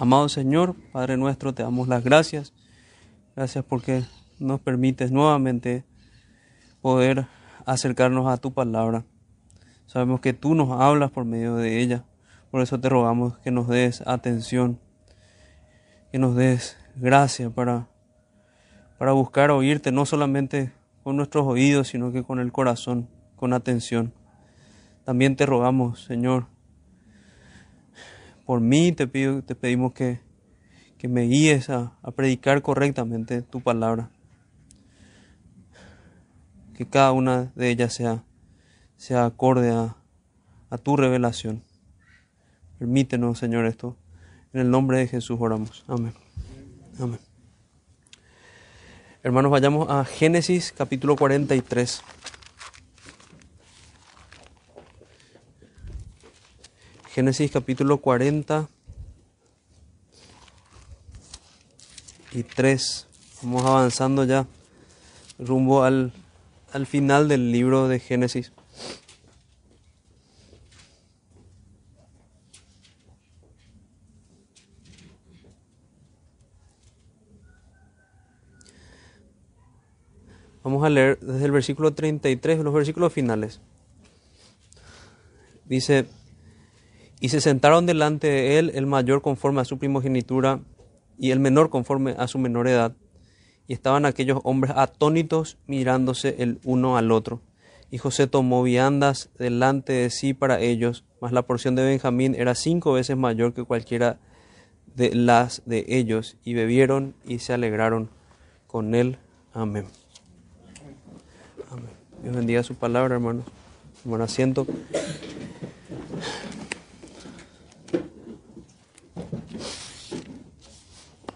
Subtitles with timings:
[0.00, 2.54] Amado Señor, Padre nuestro, te damos las gracias.
[3.34, 4.04] Gracias porque
[4.38, 5.84] nos permites nuevamente
[6.80, 7.26] poder
[7.66, 9.04] acercarnos a tu palabra.
[9.86, 12.04] Sabemos que tú nos hablas por medio de ella.
[12.52, 14.78] Por eso te rogamos que nos des atención,
[16.12, 17.88] que nos des gracia para,
[18.98, 20.70] para buscar oírte, no solamente
[21.02, 24.14] con nuestros oídos, sino que con el corazón, con atención.
[25.04, 26.46] También te rogamos, Señor,
[28.48, 30.20] por mí te, pido, te pedimos que,
[30.96, 34.10] que me guíes a, predicar correctamente tu palabra.
[36.72, 38.24] Que cada una de ellas sea,
[38.96, 39.98] sea acorde a,
[40.70, 41.62] a tu revelación.
[42.78, 43.98] Permítenos, Señor, esto.
[44.54, 45.84] En el nombre de Jesús oramos.
[45.86, 46.14] Amén.
[46.98, 47.20] Amén.
[49.22, 52.02] Hermanos, vayamos a Génesis capítulo 43.
[57.18, 58.68] Génesis capítulo 40
[62.30, 63.08] y 3.
[63.42, 64.46] Vamos avanzando ya
[65.36, 66.12] rumbo al,
[66.72, 68.52] al final del libro de Génesis.
[80.62, 83.60] Vamos a leer desde el versículo 33, los versículos finales.
[85.64, 86.06] Dice,
[87.20, 90.60] y se sentaron delante de él el mayor conforme a su primogenitura
[91.18, 92.94] y el menor conforme a su menor edad.
[93.66, 97.40] Y estaban aquellos hombres atónitos mirándose el uno al otro.
[97.90, 102.54] Y José tomó viandas delante de sí para ellos, mas la porción de Benjamín era
[102.54, 104.18] cinco veces mayor que cualquiera
[104.94, 108.10] de las de ellos, y bebieron y se alegraron
[108.66, 109.16] con él.
[109.54, 109.86] Amén.
[112.22, 113.44] Dios bendiga su palabra, hermanos.
[114.04, 114.66] Buen asiento.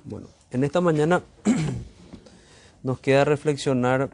[0.05, 1.23] Bueno, en esta mañana
[2.83, 4.11] nos queda reflexionar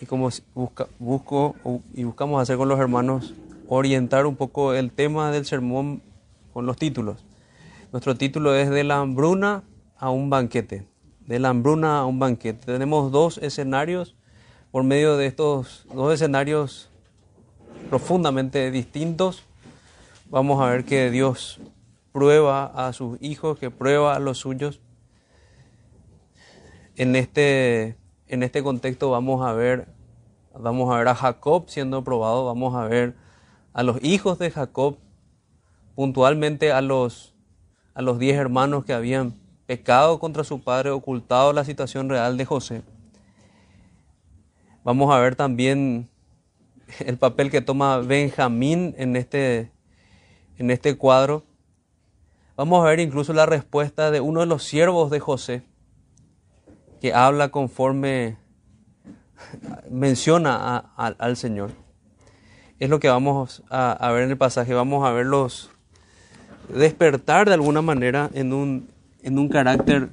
[0.00, 1.54] y como busca, busco
[1.94, 3.34] y buscamos hacer con los hermanos,
[3.68, 6.00] orientar un poco el tema del sermón
[6.54, 7.22] con los títulos.
[7.92, 9.64] Nuestro título es de la hambruna
[9.98, 10.86] a un banquete.
[11.26, 12.64] De la hambruna a un banquete.
[12.64, 14.16] Tenemos dos escenarios.
[14.70, 16.88] Por medio de estos dos escenarios
[17.90, 19.42] profundamente distintos,
[20.30, 21.60] vamos a ver que Dios
[22.12, 24.80] prueba a sus hijos, que prueba a los suyos.
[26.96, 29.88] En este, en este contexto vamos a ver,
[30.58, 33.14] vamos a ver a Jacob siendo probado, vamos a ver
[33.72, 34.98] a los hijos de Jacob,
[35.94, 37.34] puntualmente a los,
[37.94, 39.34] a los diez hermanos que habían
[39.66, 42.82] pecado contra su padre, ocultado la situación real de José.
[44.82, 46.08] Vamos a ver también
[46.98, 49.70] el papel que toma Benjamín en este,
[50.58, 51.44] en este cuadro.
[52.60, 55.62] Vamos a ver incluso la respuesta de uno de los siervos de José,
[57.00, 58.36] que habla conforme
[59.88, 61.70] menciona al Señor.
[62.78, 64.74] Es lo que vamos a, a, ver en el pasaje.
[64.74, 65.70] Vamos a verlos
[66.68, 68.90] despertar de alguna manera en un,
[69.22, 70.10] en un carácter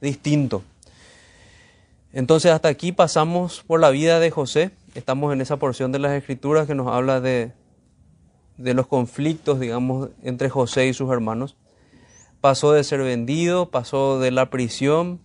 [0.00, 0.62] distinto.
[2.12, 4.70] Entonces hasta aquí pasamos por la vida de José.
[4.94, 7.50] Estamos en esa porción de las escrituras que nos habla de,
[8.62, 11.56] de los conflictos, digamos, entre José y sus hermanos.
[12.40, 15.20] Pasó de ser vendido, pasó de la prisión.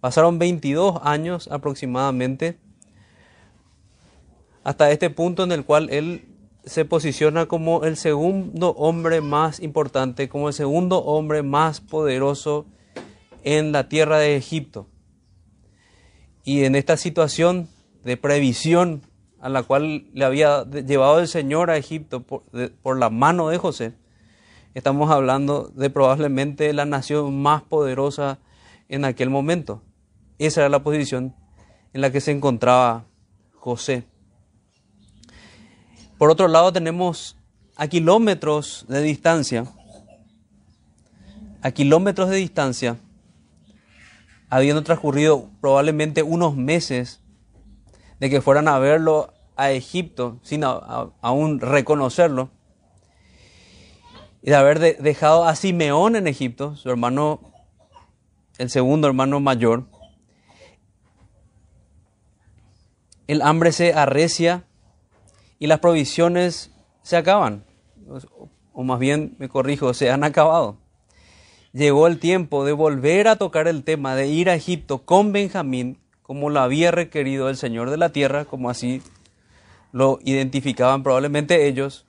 [0.00, 2.58] Pasaron 22 años aproximadamente
[4.64, 6.26] hasta este punto en el cual él
[6.64, 12.66] se posiciona como el segundo hombre más importante, como el segundo hombre más poderoso
[13.42, 14.86] en la tierra de Egipto.
[16.44, 17.68] Y en esta situación
[18.04, 19.02] de previsión
[19.40, 23.94] a la cual le había llevado el Señor a Egipto por, la mano de José,
[24.74, 28.38] estamos hablando de probablemente la nación más poderosa
[28.88, 29.82] en aquel momento.
[30.38, 31.34] Esa era la posición
[31.92, 33.06] en la que se encontraba
[33.54, 34.04] José.
[36.18, 37.36] Por otro lado tenemos
[37.76, 39.64] a kilómetros de distancia,
[41.62, 42.98] a kilómetros de distancia,
[44.50, 47.20] habiendo transcurrido probablemente unos meses
[48.18, 52.50] de que fueran a verlo a Egipto sin aún reconocerlo,
[54.42, 57.52] y de haber de, dejado a Simeón en Egipto, su hermano,
[58.56, 59.84] el segundo hermano mayor,
[63.26, 64.64] el hambre se arrecia
[65.58, 66.70] y las provisiones
[67.02, 67.64] se acaban,
[68.72, 70.78] o más bien, me corrijo, se han acabado.
[71.72, 75.98] Llegó el tiempo de volver a tocar el tema de ir a Egipto con Benjamín,
[76.22, 79.02] como lo había requerido el Señor de la tierra, como así
[79.92, 82.06] lo identificaban probablemente ellos,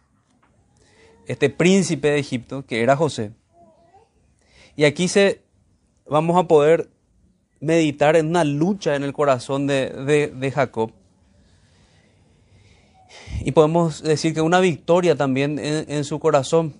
[1.27, 3.31] este príncipe de Egipto, que era José.
[4.75, 5.41] Y aquí se,
[6.07, 6.89] vamos a poder
[7.59, 10.91] meditar en una lucha en el corazón de, de Jacob.
[13.43, 16.73] Y podemos decir que una victoria también en, en su corazón,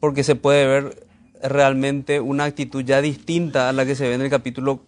[0.00, 1.06] porque se puede ver
[1.42, 4.80] realmente una actitud ya distinta a la que se ve en el capítulo,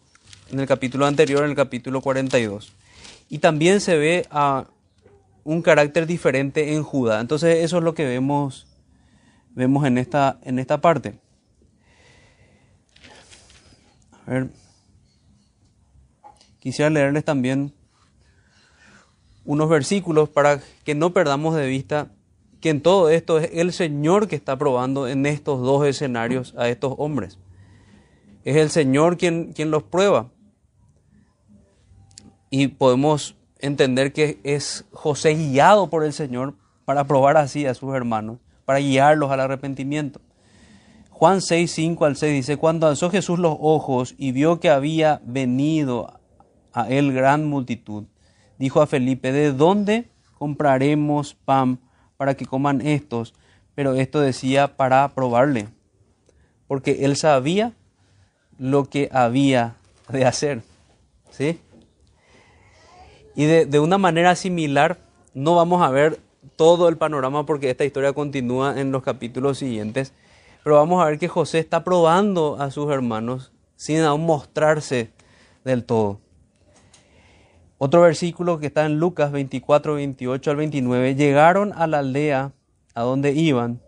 [0.51, 2.73] en el capítulo anterior, en el capítulo 42.
[3.29, 4.67] Y también se ve a
[5.45, 7.21] un carácter diferente en Judá.
[7.21, 8.67] Entonces eso es lo que vemos,
[9.55, 11.19] vemos en, esta, en esta parte.
[14.27, 14.49] A ver.
[16.59, 17.73] Quisiera leerles también
[19.45, 22.11] unos versículos para que no perdamos de vista
[22.61, 26.69] que en todo esto es el Señor que está probando en estos dos escenarios a
[26.69, 27.39] estos hombres.
[28.45, 30.31] Es el Señor quien, quien los prueba.
[32.51, 36.55] Y podemos entender que es José guiado por el Señor
[36.85, 40.21] para probar así a sus hermanos, para guiarlos al arrepentimiento.
[41.11, 45.21] Juan 6, 5 al 6 dice, cuando alzó Jesús los ojos y vio que había
[45.25, 46.21] venido
[46.73, 48.05] a él gran multitud,
[48.59, 51.81] dijo a Felipe, ¿de dónde compraremos pan
[52.19, 53.33] para que coman estos?
[53.75, 55.69] Pero esto decía para probarle,
[56.67, 57.73] porque él sabía
[58.59, 59.77] lo que había
[60.09, 60.63] de hacer.
[61.31, 61.61] ¿Sí?
[63.37, 64.97] Y de, una manera similar,
[65.35, 66.19] no vamos a ver
[66.57, 70.15] todo el panorama porque esta historia continúa en los capítulos siguientes,
[70.65, 75.11] pero vamos a ver que José está probando a sus hermanos sin aún mostrarse
[75.65, 76.19] del todo.
[77.77, 82.53] Otro versículo que está en Lucas 24, 28 al 29, llegaron a la aldea
[82.95, 83.83] a donde iban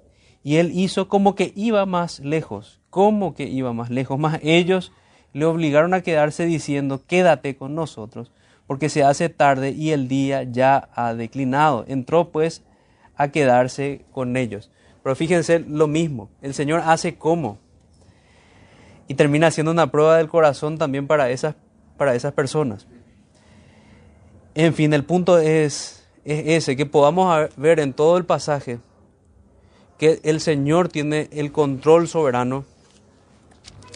[0.45, 4.93] y él hizo como que iba más lejos, como que iba más lejos, más ellos
[5.33, 8.31] le obligaron a quedarse diciendo, quédate con nosotros
[8.69, 11.87] porque se hace tarde y el día ya ha declinado.
[11.88, 12.62] Entró pues
[13.17, 14.70] a quedarse con ellos.
[15.03, 17.59] Pero fíjense lo mismo, el Señor hace cómo.
[19.09, 21.55] Y termina siendo una prueba del corazón también para esas,
[21.97, 22.87] para esas personas.
[24.55, 28.81] En fin, el punto es, es ese, que podamos ver en todo el pasaje
[29.97, 32.67] que el Señor tiene el control soberano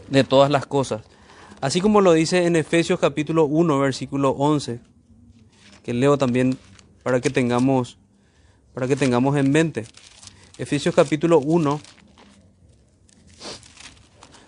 [0.09, 1.03] de todas las cosas.
[1.63, 4.81] Así como lo dice en Efesios capítulo 1, versículo 11,
[5.85, 6.59] que leo también
[7.05, 7.99] para que tengamos,
[8.75, 9.85] para que tengamos en mente.
[10.59, 11.81] Efesios capítulo 1,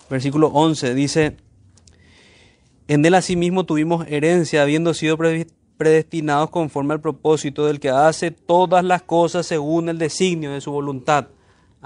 [0.09, 1.37] versículo 11 dice,
[2.89, 5.17] en él asimismo tuvimos herencia, habiendo sido
[5.77, 10.73] predestinados conforme al propósito del que hace todas las cosas según el designio de su
[10.73, 11.27] voluntad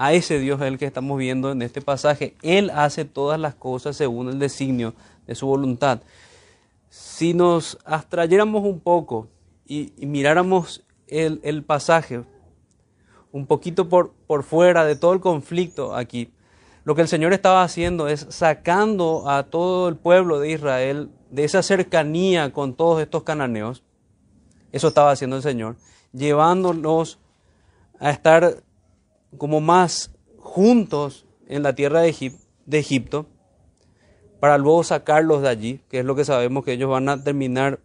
[0.00, 2.34] a ese Dios el que estamos viendo en este pasaje.
[2.40, 4.94] Él hace todas las cosas según el designio
[5.30, 6.00] de su voluntad.
[6.88, 9.28] Si nos abstrayéramos un poco
[9.64, 12.24] y, miráramos el, pasaje
[13.30, 16.32] un poquito por, por fuera de todo el conflicto aquí,
[16.82, 21.44] lo que el Señor estaba haciendo es sacando a todo el pueblo de Israel de
[21.44, 23.84] esa cercanía con todos estos cananeos.
[24.72, 25.76] Eso estaba haciendo el Señor,
[26.12, 27.20] llevándolos
[28.00, 28.64] a estar
[29.38, 33.26] como más juntos en la tierra de Egipto,
[34.40, 37.78] para luego sacarlos de allí, que es lo que sabemos que ellos van a terminar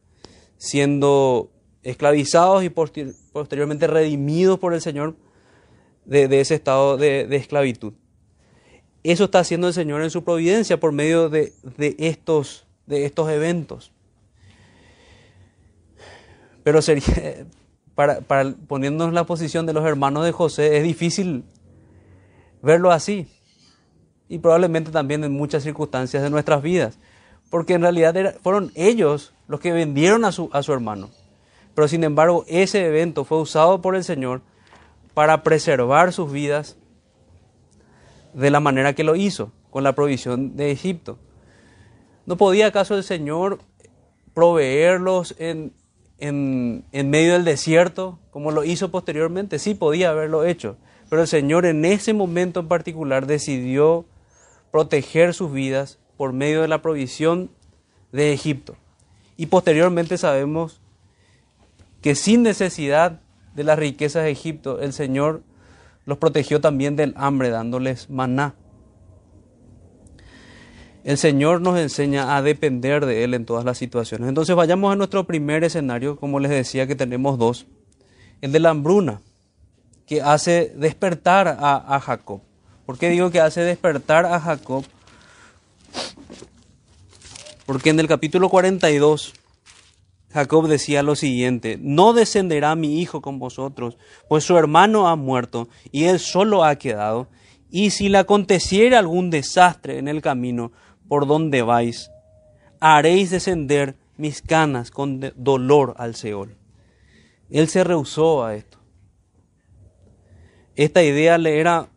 [0.57, 1.51] siendo
[1.83, 5.15] esclavizados y posteriormente redimidos por el Señor
[6.05, 7.93] de, ese estado de, esclavitud.
[9.03, 11.53] Eso está haciendo el Señor en su providencia por medio de,
[11.99, 13.91] estos, de estos eventos.
[16.63, 17.45] Pero sería,
[17.95, 21.43] para, para poniéndonos en la posición de los hermanos de José, es difícil
[22.61, 23.27] verlo así.
[24.27, 26.97] Y probablemente también en muchas circunstancias de nuestras vidas.
[27.49, 31.09] Porque en realidad fueron ellos los que vendieron a su, a su hermano.
[31.75, 34.41] Pero sin embargo, ese evento fue usado por el Señor
[35.13, 36.77] para preservar sus vidas
[38.33, 41.17] de la manera que lo hizo, con la provisión de Egipto.
[42.25, 43.59] ¿No podía acaso el Señor
[44.35, 45.73] proveerlos en,
[46.19, 49.57] en, medio del desierto, como lo hizo posteriormente.
[49.59, 50.77] Sí, podía haberlo hecho,
[51.09, 54.05] pero el Señor en ese momento en particular decidió
[54.75, 57.49] proteger sus vidas por medio de la provisión
[58.11, 58.75] de Egipto.
[59.37, 60.81] Y posteriormente sabemos
[62.01, 63.21] que sin necesidad
[63.55, 65.43] de las riquezas de Egipto, el Señor
[66.05, 68.55] los protegió también del hambre, dándoles maná.
[71.05, 74.27] El Señor nos enseña a depender de Él en todas las situaciones.
[74.27, 77.65] Entonces vayamos a nuestro primer escenario, como les decía que tenemos dos,
[78.41, 79.21] el de la hambruna,
[80.05, 82.41] que hace despertar a, Jacob.
[82.85, 84.83] ¿Por qué digo que hace despertar a Jacob?
[87.65, 89.33] Porque en el capítulo 42
[90.35, 95.69] Jacob decía lo siguiente, no descenderá mi hijo con vosotros, pues su hermano ha muerto
[95.93, 97.29] y él solo ha quedado,
[97.71, 100.73] y si le aconteciera algún desastre en el camino
[101.07, 102.11] por donde vais,
[102.81, 106.57] haréis descender mis canas con dolor al Seol.
[107.49, 108.77] Él se rehusó a esto.
[110.75, 111.87] Esta idea le era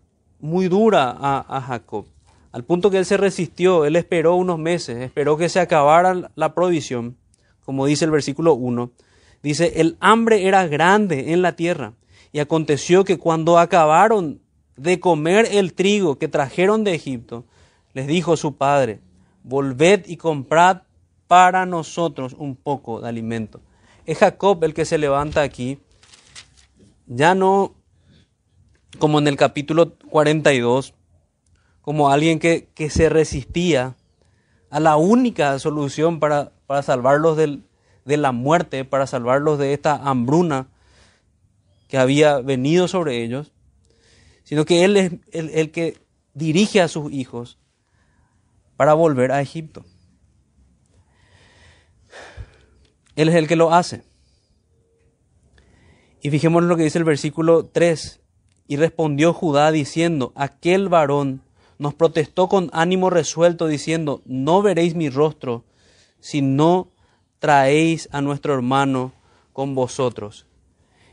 [0.40, 2.06] muy dura a, Jacob,
[2.52, 6.54] al punto que él se resistió, él esperó unos meses, esperó que se acabara la
[6.54, 7.16] provisión
[7.68, 8.92] como dice el versículo 1,
[9.42, 11.92] dice, el hambre era grande en la tierra,
[12.32, 14.40] y aconteció que cuando acabaron
[14.78, 17.44] de comer el trigo que trajeron de Egipto,
[17.92, 19.00] les dijo su padre,
[19.42, 20.84] volved y comprad
[21.26, 23.60] para nosotros un poco de alimento.
[24.06, 25.78] Es Jacob el que se levanta aquí,
[27.06, 27.74] ya no
[28.98, 30.94] como en el capítulo 42,
[31.82, 33.96] como alguien que, que se resistía
[34.70, 40.68] a la única solución para para salvarlos de la muerte, para salvarlos de esta hambruna
[41.88, 43.54] que había venido sobre ellos,
[44.44, 45.96] sino que Él es el, el que
[46.34, 47.58] dirige a sus hijos
[48.76, 49.86] para volver a Egipto.
[53.16, 54.02] Él es el que lo hace.
[56.20, 58.20] Y fijémonos lo que dice el versículo 3.
[58.68, 61.42] Y respondió Judá diciendo, aquel varón
[61.78, 65.64] nos protestó con ánimo resuelto diciendo, no veréis mi rostro
[66.20, 66.90] si no
[67.38, 69.12] traéis a nuestro hermano
[69.52, 70.46] con vosotros.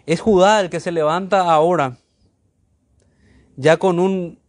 [0.05, 1.97] Es Judá el que se levanta ahora,
[3.55, 4.39] ya con un,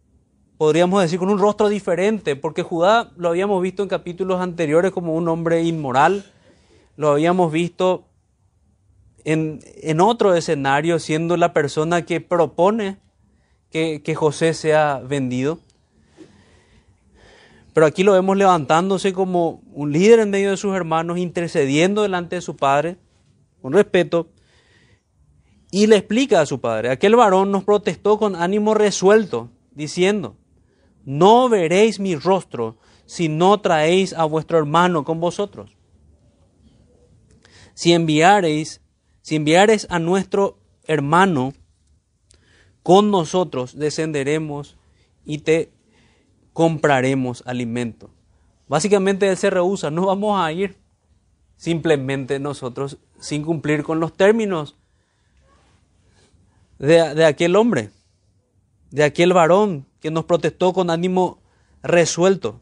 [0.57, 5.15] podríamos decir, con un rostro diferente, porque Judá lo habíamos visto en capítulos anteriores como
[5.15, 6.25] un hombre inmoral,
[6.97, 8.06] lo habíamos visto
[9.27, 12.97] en, otro escenario siendo la persona que propone
[13.69, 15.59] que, que José sea vendido.
[17.73, 22.37] Pero aquí lo vemos levantándose como un líder en medio de sus hermanos, intercediendo delante
[22.37, 22.95] de su padre,
[23.61, 24.29] con respeto,
[25.71, 30.37] y le explica a su padre, aquel varón nos protestó con ánimo resuelto, diciendo,
[31.03, 35.75] no veréis mi rostro si no traéis a vuestro hermano con vosotros.
[37.73, 38.81] Si enviareis,
[39.27, 41.53] si enviareis a nuestro hermano
[42.81, 44.77] con nosotros, descenderemos
[45.25, 45.69] y te
[46.53, 48.09] compraremos alimento.
[48.69, 50.77] Básicamente él se rehúsa, no vamos a ir
[51.57, 54.77] simplemente nosotros sin cumplir con los términos
[56.79, 57.89] de, aquel hombre,
[58.91, 61.41] de aquel varón que nos protestó con ánimo
[61.83, 62.61] resuelto.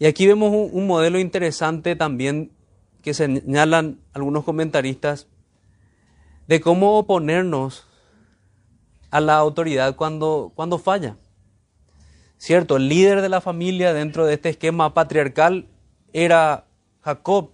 [0.00, 2.50] Y aquí vemos un modelo interesante también
[3.04, 5.28] que señalan algunos comentaristas
[6.48, 7.86] de cómo oponernos
[9.10, 11.18] a la autoridad cuando, cuando falla.
[12.38, 15.68] Cierto, el líder de la familia dentro de este esquema patriarcal
[16.14, 16.64] era
[17.02, 17.50] Jacob,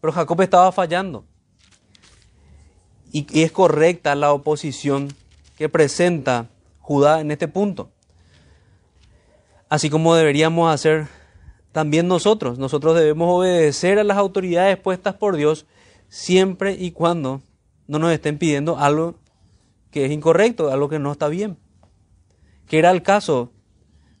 [0.00, 1.26] pero Jacob estaba fallando.
[3.10, 5.08] Y, es correcta la oposición
[5.58, 7.90] que presenta Judá en este punto.
[9.68, 11.08] Así como deberíamos hacer
[11.76, 12.58] también nosotros.
[12.58, 15.66] Nosotros debemos obedecer a las autoridades puestas por Dios
[16.08, 17.42] siempre y cuando
[17.86, 19.16] no nos estén pidiendo algo
[19.90, 21.58] que es incorrecto, algo que no está bien.
[22.66, 23.52] Que era el caso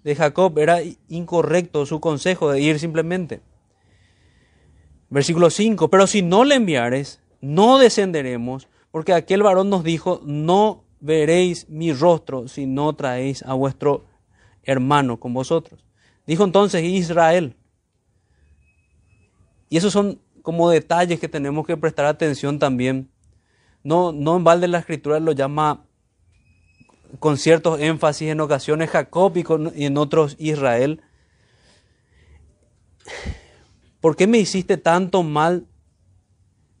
[0.04, 3.40] de Jacob era incorrecto su consejo de ir simplemente.
[5.08, 10.84] Versículo 5, pero si no le enviares, no descenderemos, porque aquel varón nos dijo, no
[11.00, 14.04] veréis mi rostro si no traéis a vuestro
[14.62, 15.85] hermano con vosotros.
[16.26, 17.54] Dijo entonces Israel.
[19.68, 23.10] Y esos son como detalles que tenemos que prestar atención también.
[23.82, 25.86] No, no en balde la escritura lo llama
[27.18, 31.02] con ciertos énfasis en ocasiones Jacob y, en otros Israel.
[34.00, 35.66] ¿Por qué me hiciste tanto mal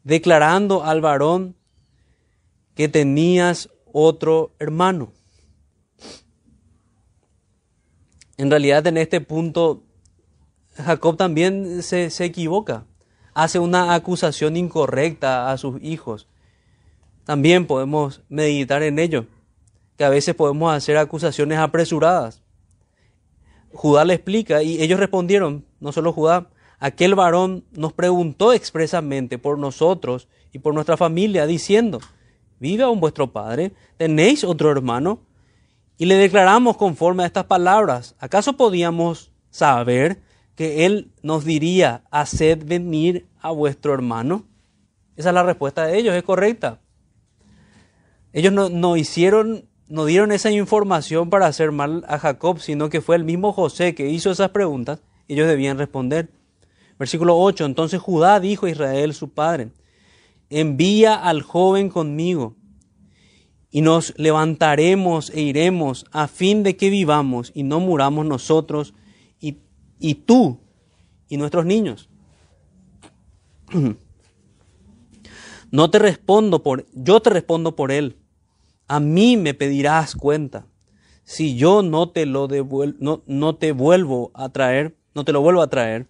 [0.04, 1.56] declarando al varón
[2.74, 5.12] que tenías otro hermano?
[8.38, 9.82] En realidad en este punto
[10.76, 12.84] Jacob también se, equivoca,
[13.32, 16.28] hace una acusación incorrecta a sus hijos.
[17.24, 19.26] También podemos meditar en ello
[19.96, 22.42] que a veces podemos hacer acusaciones apresuradas.
[23.72, 29.58] Judá le explica y ellos respondieron, no solo Judá, aquel varón nos preguntó expresamente por
[29.58, 32.00] nosotros y por nuestra familia, diciendo,
[32.60, 33.72] ¿vive aún vuestro padre?
[33.96, 35.25] ¿Tenéis otro hermano?
[35.98, 40.20] Y le declaramos conforme a estas palabras, ¿acaso podíamos saber
[40.54, 44.44] que él nos diría, haced venir a vuestro hermano?
[45.16, 46.80] Esa es la respuesta de ellos, es correcta.
[48.32, 53.00] Ellos no, no hicieron no dieron esa información para hacer mal a Jacob, sino que
[53.00, 56.28] fue el mismo José que hizo esas preguntas, ellos debían responder.
[56.98, 59.68] Versículo 8, entonces Judá dijo a Israel su padre,
[60.50, 62.56] envía al joven conmigo
[63.76, 68.94] y nos levantaremos e iremos a fin de que vivamos y no muramos nosotros
[69.38, 69.58] y,
[69.98, 70.60] y tú
[71.28, 72.08] y nuestros niños.
[75.72, 78.16] No te respondo por, yo te respondo por él.
[78.86, 80.64] A mí me pedirás cuenta.
[81.24, 85.42] Si yo no te lo devuelvo, no, no te vuelvo a traer, no te lo
[85.42, 86.06] vuelvo a traer.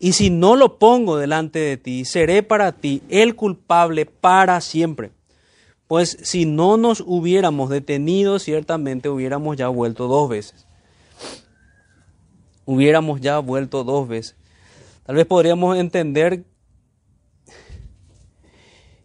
[0.00, 5.12] Y si no lo pongo delante de ti, seré para ti el culpable para siempre.
[5.86, 10.66] Pues si no nos hubiéramos detenido, ciertamente hubiéramos ya vuelto dos veces.
[12.64, 14.36] Hubiéramos ya vuelto dos veces.
[15.04, 16.44] Tal vez podríamos entender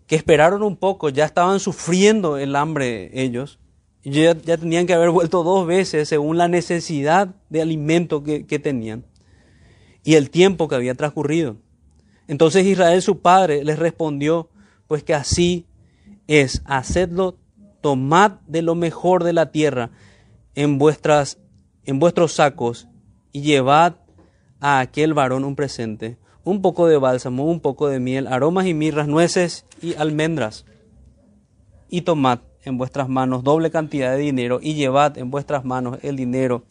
[0.07, 3.59] que esperaron un poco, ya estaban sufriendo el hambre ellos,
[4.03, 8.57] ya, ya tenían que haber vuelto dos veces según la necesidad de alimento que, que
[8.59, 9.05] tenían
[10.03, 11.57] y el tiempo que había transcurrido.
[12.27, 14.49] Entonces Israel su padre les respondió,
[14.87, 15.65] pues que así
[16.27, 17.37] es, hacedlo,
[17.81, 19.89] tomad de lo mejor de la tierra
[20.55, 21.39] en, vuestras,
[21.85, 22.87] en vuestros sacos
[23.31, 23.95] y llevad
[24.59, 28.73] a aquel varón un presente, un poco de bálsamo, un poco de miel, aromas y
[28.73, 30.65] mirras, nueces y almendras.
[31.89, 36.15] Y tomad en vuestras manos doble cantidad de dinero y llevad en vuestras manos el
[36.15, 36.63] dinero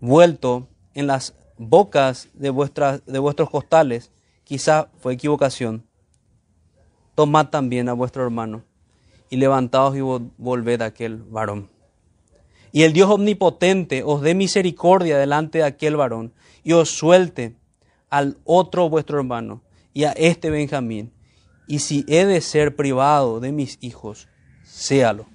[0.00, 4.10] vuelto en las bocas de, vuestras, de vuestros costales.
[4.44, 5.86] Quizá fue equivocación.
[7.16, 8.62] Tomad también a vuestro hermano
[9.30, 11.68] y levantaos y volved a aquel varón.
[12.72, 17.56] Y el Dios omnipotente os dé misericordia delante de aquel varón y os suelte
[18.10, 19.62] al otro vuestro hermano
[19.94, 21.10] y a este Benjamín.
[21.66, 24.28] Y si he de ser privado de mis hijos,
[24.62, 25.26] séalo.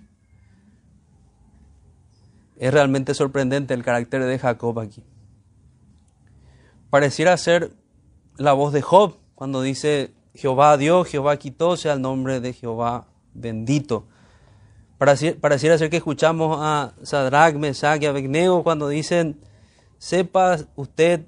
[2.58, 5.04] Es realmente sorprendente el carácter de Jacob aquí.
[6.92, 7.72] Pareciera ser
[8.38, 13.08] la voz de Job cuando dice, Jehová dio, Jehová quitó, sea el nombre de Jehová
[13.34, 14.08] bendito.
[14.98, 19.42] Pareciera ser que escuchamos a Sadrach, Mesach y Abednego cuando dicen,
[19.98, 21.26] sepa usted,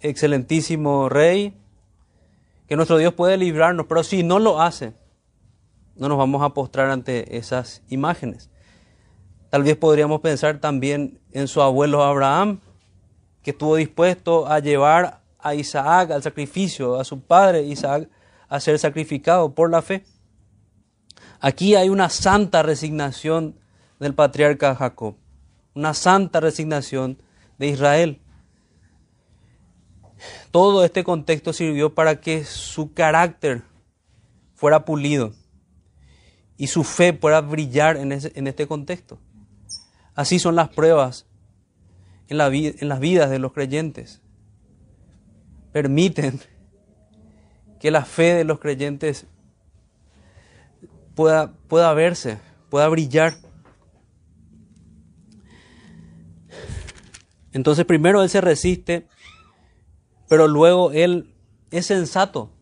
[0.00, 1.56] excelentísimo rey,
[2.66, 4.94] que nuestro Dios puede librarnos, pero si no lo hace,
[5.96, 8.50] no nos vamos a postrar ante esas imágenes.
[9.50, 12.60] Tal vez podríamos pensar también en su abuelo Abraham,
[13.42, 18.08] que estuvo dispuesto a llevar a Isaac al sacrificio, a su padre Isaac
[18.48, 20.04] a ser sacrificado por la fe.
[21.38, 23.60] Aquí hay una santa resignación
[24.00, 25.16] del patriarca Jacob,
[25.74, 27.18] una santa resignación
[27.58, 28.20] de Israel.
[30.50, 33.62] Todo este contexto sirvió para que su carácter
[34.54, 35.34] fuera pulido
[36.56, 39.18] y su fe pueda brillar en, este contexto.
[40.14, 41.26] Así son las pruebas
[42.28, 44.23] en, la, en las vidas de los creyentes
[45.74, 46.38] permiten
[47.80, 49.26] que la fe de los creyentes
[51.16, 52.38] pueda, pueda verse,
[52.70, 53.34] pueda brillar.
[57.50, 59.08] Entonces primero él se resiste,
[60.28, 61.34] pero luego él
[61.72, 62.52] es sensato.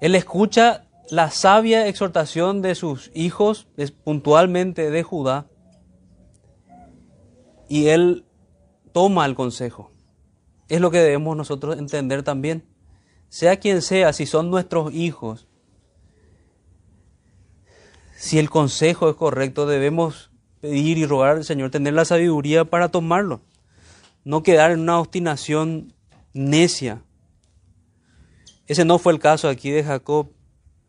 [0.00, 3.68] Él escucha la sabia exhortación de sus hijos,
[4.04, 5.50] puntualmente de Judá,
[7.68, 8.24] y él
[8.94, 9.92] toma el consejo
[10.72, 12.64] es lo que debemos nosotros entender también.
[13.28, 15.46] Sea quien sea, si son nuestros hijos,
[18.16, 20.30] si el consejo es correcto, debemos
[20.62, 23.42] pedir y rogar al Señor tener la sabiduría para tomarlo.
[24.24, 25.92] No quedar en una obstinación
[26.32, 27.02] necia.
[28.66, 30.30] Ese no fue el caso aquí de Jacob.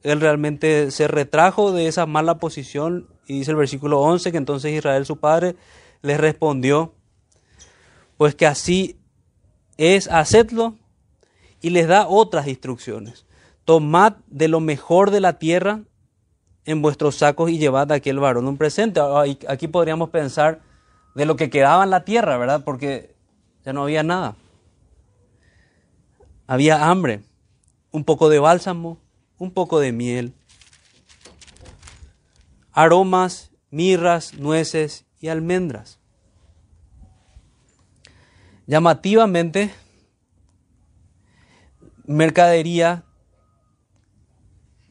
[0.01, 4.71] Él realmente se retrajo de esa mala posición y dice el versículo 11 que entonces
[4.71, 5.57] Israel su padre
[6.01, 6.93] le respondió,
[8.15, 9.02] pues que así
[9.77, 10.75] es hacedlo
[11.61, 13.25] y les da otras instrucciones.
[13.65, 15.81] Tomad de lo mejor de la tierra
[16.65, 19.01] en vuestros sacos y llevad a aquel varón un presente.
[19.47, 20.61] Aquí podríamos pensar
[21.15, 22.63] de lo que quedaba en la tierra, ¿verdad?
[22.63, 23.15] Porque
[23.65, 24.35] ya no había nada.
[26.47, 27.23] Había hambre,
[27.91, 28.97] un poco de bálsamo,
[29.37, 30.33] un poco de miel,
[32.73, 35.99] aromas, mirras, nueces y almendras.
[38.65, 39.73] Llamativamente,
[42.05, 43.03] mercadería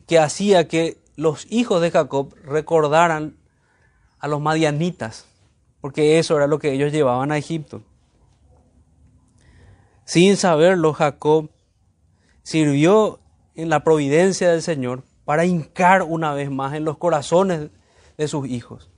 [0.06, 3.36] que hacía que los hijos de Jacob recordaran
[4.18, 5.26] a los madianitas,
[5.80, 7.82] porque eso era lo que ellos llevaban a Egipto.
[10.04, 11.50] Sin saberlo, Jacob
[12.42, 13.20] sirvió
[13.54, 17.70] en la providencia del Señor para hincar una vez más en los corazones
[18.18, 18.90] de sus hijos.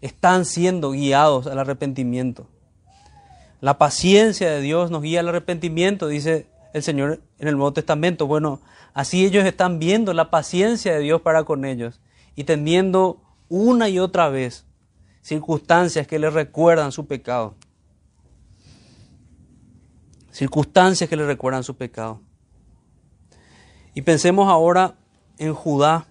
[0.00, 2.48] Están siendo guiados al arrepentimiento.
[3.60, 8.26] La paciencia de Dios nos guía al arrepentimiento, dice el Señor en el Nuevo Testamento.
[8.26, 8.60] Bueno,
[8.94, 12.00] así ellos están viendo la paciencia de Dios para con ellos
[12.36, 14.64] y teniendo una y otra vez
[15.22, 17.54] circunstancias que les recuerdan su pecado.
[20.30, 22.20] Circunstancias que les recuerdan su pecado.
[23.94, 24.94] Y pensemos ahora
[25.38, 26.06] en Judá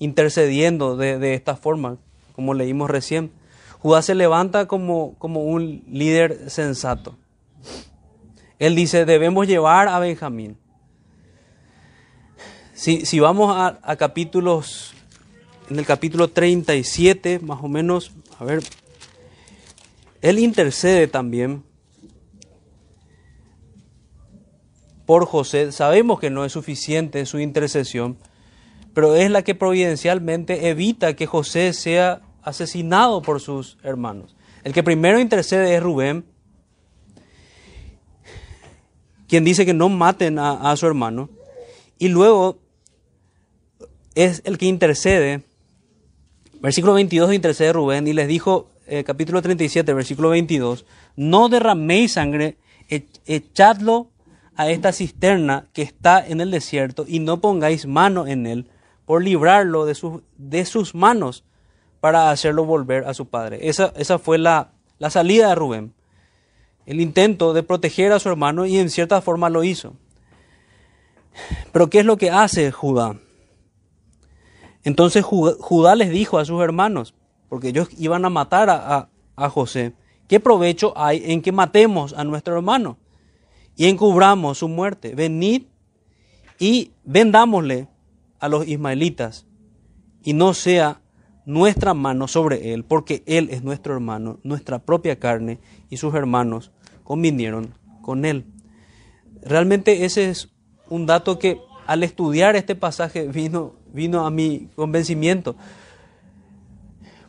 [0.00, 1.98] intercediendo de, esta forma,
[2.34, 3.30] como leímos recién.
[3.78, 7.16] Judá se levanta como, como un líder sensato.
[8.58, 10.58] Él dice, debemos llevar a Benjamín.
[12.74, 14.94] Si, si vamos a, a, capítulos,
[15.70, 18.62] en el capítulo 37, más o menos, a ver,
[20.22, 21.62] él intercede también
[25.06, 25.70] por José.
[25.70, 28.18] Sabemos que no es suficiente su intercesión,
[28.92, 34.36] pero es la que providencialmente evita que José sea asesinado por sus hermanos.
[34.64, 36.24] El que primero intercede es Rubén,
[39.28, 41.28] quien dice que no maten a, su hermano,
[41.98, 42.58] y luego
[44.14, 45.42] es el que intercede,
[46.60, 52.56] versículo 22 intercede Rubén, y les dijo, eh, capítulo 37, versículo 22, no derraméis sangre,
[53.26, 54.10] echadlo
[54.56, 58.70] a esta cisterna que está en el desierto, y no pongáis mano en él,
[59.04, 59.96] por librarlo de,
[60.38, 61.44] de sus manos
[62.00, 63.68] para hacerlo volver a su padre.
[63.68, 65.94] Esa, esa fue la, la salida de Rubén,
[66.86, 69.94] el intento de proteger a su hermano y en cierta forma lo hizo.
[71.72, 73.16] Pero ¿qué es lo que hace Judá?
[74.84, 77.14] Entonces Judá les dijo a sus hermanos,
[77.48, 79.92] porque ellos iban a matar a, a, José,
[80.28, 82.98] ¿qué provecho hay en que matemos a nuestro hermano
[83.76, 85.14] y encubramos su muerte?
[85.14, 85.64] Venid
[86.58, 87.88] y vendámosle
[88.40, 89.46] a los ismaelitas
[90.22, 91.00] y no sea
[91.48, 95.58] nuestra mano sobre él, porque él es nuestro hermano, nuestra propia carne,
[95.88, 96.72] y sus hermanos
[97.04, 98.44] convinieron con él.
[99.42, 100.50] Realmente ese es
[100.90, 105.56] un dato que al estudiar este pasaje vino, vino a mi convencimiento,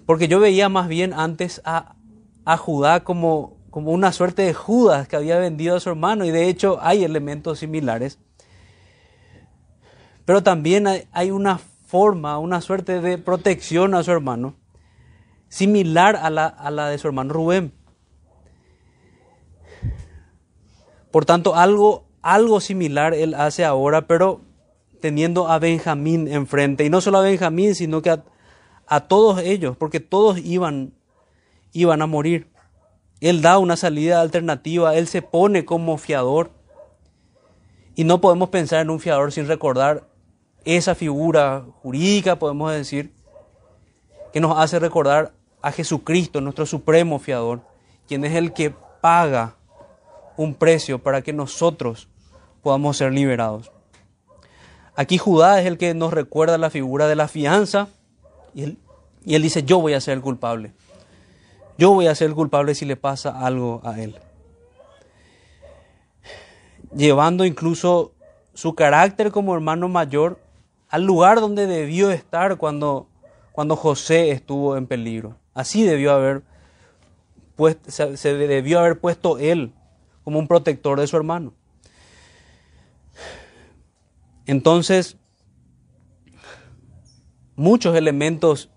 [0.05, 1.95] porque yo veía más bien antes a,
[2.43, 6.32] a Judá como, como una suerte de Judas que había vendido a su hermano, y
[6.32, 8.19] de hecho hay elementos similares
[10.29, 14.54] pero también hay una forma, una suerte de protección a su hermano,
[15.47, 17.73] similar a la, de su hermano Rubén.
[21.10, 24.41] Por tanto, algo, algo similar él hace ahora, pero
[25.02, 26.86] teniendo a Benjamín enfrente.
[26.86, 28.23] Y no solo a Benjamín, sino que a,
[28.86, 30.93] a todos ellos, porque todos iban,
[31.73, 32.52] iban a morir.
[33.19, 36.52] Él da una salida alternativa, él se pone como fiador.
[37.95, 40.09] Y no podemos pensar en un fiador sin recordar
[40.65, 43.13] esa figura jurídica, podemos decir,
[44.34, 47.62] que nos hace recordar a Jesucristo, nuestro supremo fiador,
[48.08, 49.56] quien es el que paga
[50.38, 52.08] un precio para que nosotros
[52.62, 53.72] podamos ser liberados.
[54.95, 57.88] Aquí Judá es el que nos recuerda la figura de la fianza
[58.54, 58.78] y él,
[59.26, 60.74] y él dice, yo voy a ser el culpable.
[61.78, 64.17] Yo voy a ser el culpable si le pasa algo a él.
[66.93, 68.13] Llevando incluso
[68.54, 70.39] su carácter como hermano mayor
[70.89, 73.08] al lugar donde debió estar cuando,
[73.52, 75.38] cuando José estuvo en peligro.
[75.54, 76.41] Así debió haber
[77.56, 79.71] puesto, se, debió haber puesto él
[80.23, 81.54] como un protector de su hermano.
[84.47, 85.15] Entonces,
[87.56, 88.71] muchos elementos,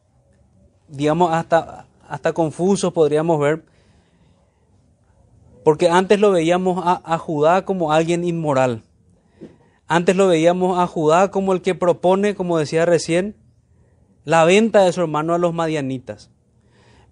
[0.89, 3.65] digamos, hasta, hasta confusos podríamos ver,
[5.65, 8.83] porque antes lo veíamos a, a Judá como alguien inmoral
[9.89, 13.37] antes lo veíamos a Judá como el que propone, como decía recién,
[14.25, 16.31] la venta de su hermano a los madianitas.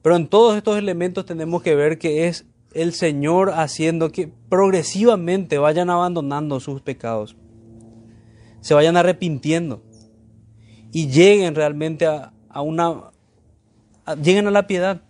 [0.03, 5.59] Pero en todos estos elementos tenemos que ver que es el Señor haciendo que progresivamente
[5.59, 7.37] vayan abandonando sus pecados,
[8.61, 9.83] se vayan arrepintiendo
[10.93, 13.11] y lleguen realmente a, una,
[14.23, 15.03] lleguen a la piedad.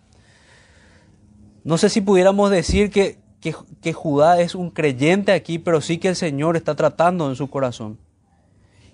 [1.62, 6.08] No sé si pudiéramos decir que que, Judá es un creyente aquí, pero sí que
[6.08, 7.98] el Señor está tratando en su corazón.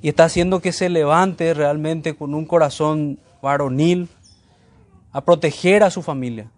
[0.00, 4.08] Y está haciendo que se levante realmente con un corazón varonil
[5.10, 6.50] a proteger a su familia.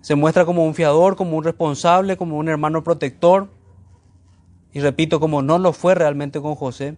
[0.00, 3.48] Se muestra como un fiador, como un responsable, como un hermano protector.
[4.72, 6.96] Y repito, como no lo fue realmente con José,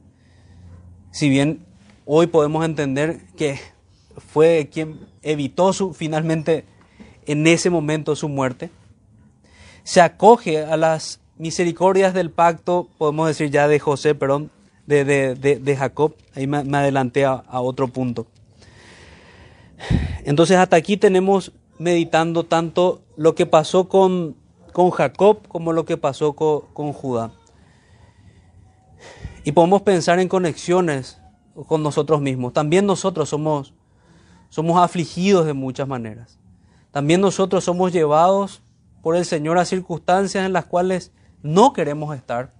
[1.10, 1.66] si bien
[2.06, 3.58] hoy podemos entender que
[4.16, 6.64] fue quien evitó su, finalmente
[7.26, 8.70] en ese momento su muerte,
[9.84, 14.50] se acoge a las misericordias del pacto, podemos decir ya de José, perdón,
[14.86, 18.26] de, de, Jacob, ahí me, adelanté a, otro punto.
[20.24, 24.36] Entonces hasta aquí tenemos meditando tanto lo que pasó con,
[24.72, 27.32] con Jacob como lo que pasó con, con Judá.
[29.44, 31.20] Y podemos pensar en conexiones
[31.68, 32.52] con nosotros mismos.
[32.52, 33.74] También nosotros somos,
[34.48, 36.38] somos afligidos de muchas maneras.
[36.96, 38.62] También nosotros somos llevados
[39.02, 42.54] por el Señor a circunstancias en las cuales no queremos estar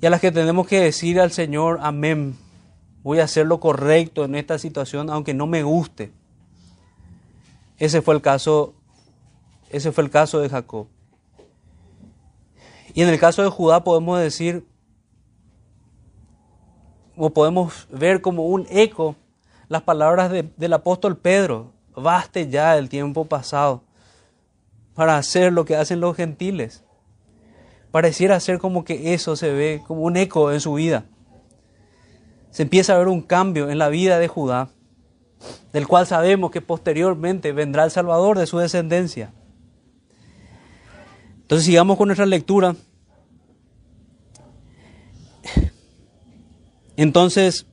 [0.00, 2.38] y a las que tenemos que decir al Señor, amén,
[3.02, 6.10] voy a hacer lo correcto en esta situación aunque no me guste.
[7.76, 8.72] Ese fue el caso,
[9.68, 10.86] ese fue el caso de Jacob.
[12.94, 14.66] Y en el caso de Judá podemos decir,
[17.14, 19.16] o podemos ver como un eco
[19.68, 23.82] las palabras del apóstol Pedro, baste ya el tiempo pasado
[24.94, 26.84] para hacer lo que hacen los gentiles.
[27.90, 31.04] Pareciera ser como que eso se ve como un eco en su vida.
[32.50, 34.68] Se empieza a ver un cambio en la vida de Judá,
[35.72, 39.32] del cual sabemos que posteriormente vendrá el Salvador de su descendencia.
[41.42, 42.76] Entonces sigamos con nuestra lectura.
[46.96, 47.66] Entonces,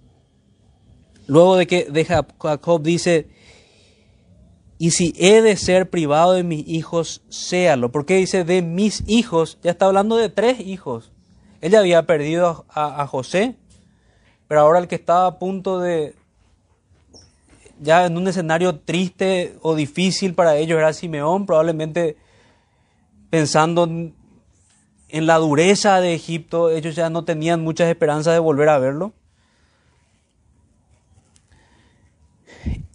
[1.28, 2.06] luego de que
[2.40, 3.30] Jacob dice,
[4.82, 7.92] y si he de ser privado de mis hijos, séalo.
[7.92, 11.12] Porque dice de mis hijos, ya está hablando de tres hijos.
[11.60, 13.58] Ella había perdido a, José,
[14.48, 16.16] pero ahora el que estaba a punto de,
[17.82, 22.16] ya en un escenario triste o difícil para ellos era Simeón, probablemente
[23.30, 24.16] pensando en
[25.10, 29.12] la dureza de Egipto, ellos ya no tenían muchas esperanzas de volver a verlo.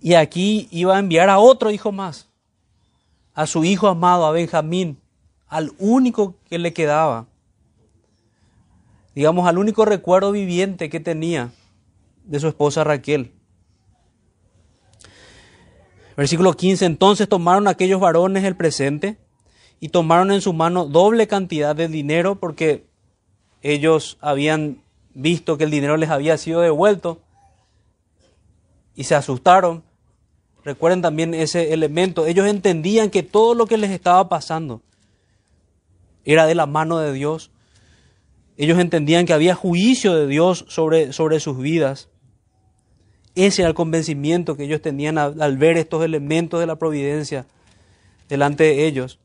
[0.05, 2.29] Y aquí iba a enviar a otro hijo más,
[3.33, 5.01] a su hijo amado, a Benjamín,
[5.49, 7.27] al único que le quedaba,
[9.14, 11.53] digamos, al único recuerdo viviente que tenía
[12.25, 13.33] de su esposa Raquel.
[16.19, 19.17] Versículo 15, entonces tomaron aquellos varones el presente
[19.81, 22.85] y tomaron en su mano doble cantidad de dinero porque
[23.62, 24.83] ellos habían
[25.14, 27.23] visto que el dinero les había sido devuelto
[28.95, 29.83] y se asustaron
[30.64, 32.27] Recuerden también ese elemento.
[32.27, 34.83] Ellos entendían que todo lo que les estaba pasando
[36.24, 37.50] era de la mano de Dios.
[38.57, 42.09] Ellos entendían que había juicio de Dios sobre, sobre sus vidas.
[43.35, 47.46] Ese era el convencimiento que ellos tenían al, ver estos elementos de la providencia
[48.29, 49.18] delante de ellos.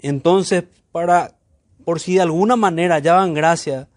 [0.00, 1.36] Entonces, para,
[1.84, 3.88] por si de alguna manera hallaban gracia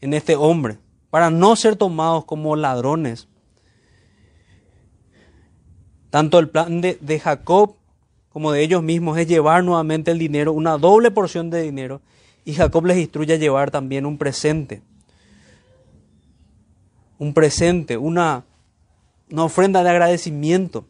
[0.00, 0.78] en este hombre,
[1.10, 3.28] para no ser tomados como ladrones,
[6.10, 7.76] tanto el plan de, Jacob
[8.30, 12.00] como de ellos mismos es llevar nuevamente el dinero, una doble porción de dinero,
[12.44, 14.82] y Jacob les instruye a llevar también un presente.
[17.18, 18.44] Un presente, una,
[19.30, 20.86] una ofrenda de agradecimiento.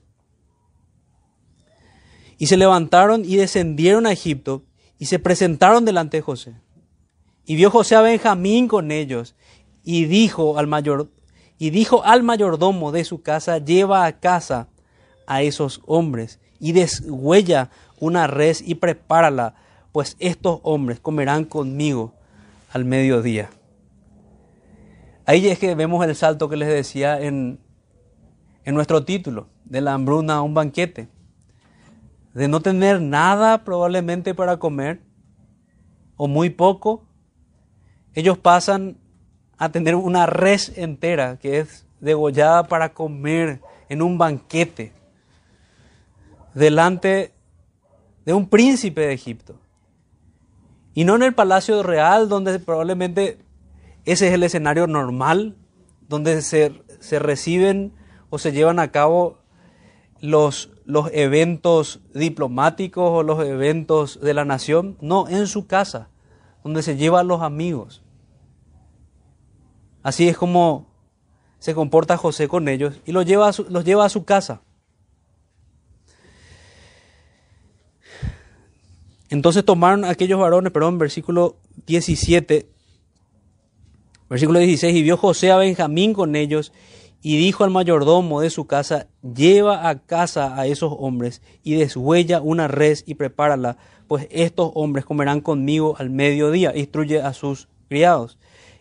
[2.36, 4.62] Y se levantaron y descendieron a Egipto
[4.98, 6.54] y se presentaron delante de José.
[7.44, 9.34] Y vio José a Benjamín con ellos
[9.82, 10.68] y dijo al
[11.58, 14.68] y dijo al mayordomo de su casa, lleva a casa
[15.28, 19.54] a esos hombres y deshuella una res y prepárala,
[19.92, 22.14] pues estos hombres comerán conmigo
[22.72, 23.50] al mediodía.
[25.26, 27.60] Ahí es que vemos el salto que les decía en,
[28.64, 31.08] en nuestro título, de la hambruna a un banquete,
[32.32, 35.02] de no tener nada probablemente para comer,
[36.16, 37.04] o muy poco,
[38.14, 38.96] ellos pasan
[39.58, 43.60] a tener una res entera que es degollada para comer
[43.90, 44.97] en un banquete
[46.58, 47.32] delante
[48.24, 49.58] de un príncipe de Egipto.
[50.94, 53.38] Y no en el palacio real, donde probablemente
[54.04, 55.56] ese es el escenario normal,
[56.08, 57.92] donde se, se reciben
[58.30, 59.38] o se llevan a cabo
[60.20, 64.96] los, los eventos diplomáticos o los eventos de la nación.
[65.00, 66.08] No, en su casa,
[66.64, 68.02] donde se llevan los amigos.
[70.02, 70.86] Así es como
[71.58, 74.62] se comporta José con ellos y los lleva los lleva a su casa.
[79.30, 82.68] Entonces tomaron aquellos varones, perdón, versículo 17,
[84.30, 86.72] versículo 16, y vio José a Benjamín con ellos
[87.20, 92.40] y dijo al mayordomo de su casa, lleva a casa a esos hombres y deshuella
[92.40, 98.38] una res y prepárala, pues estos hombres comerán conmigo al mediodía, instruye a sus criados.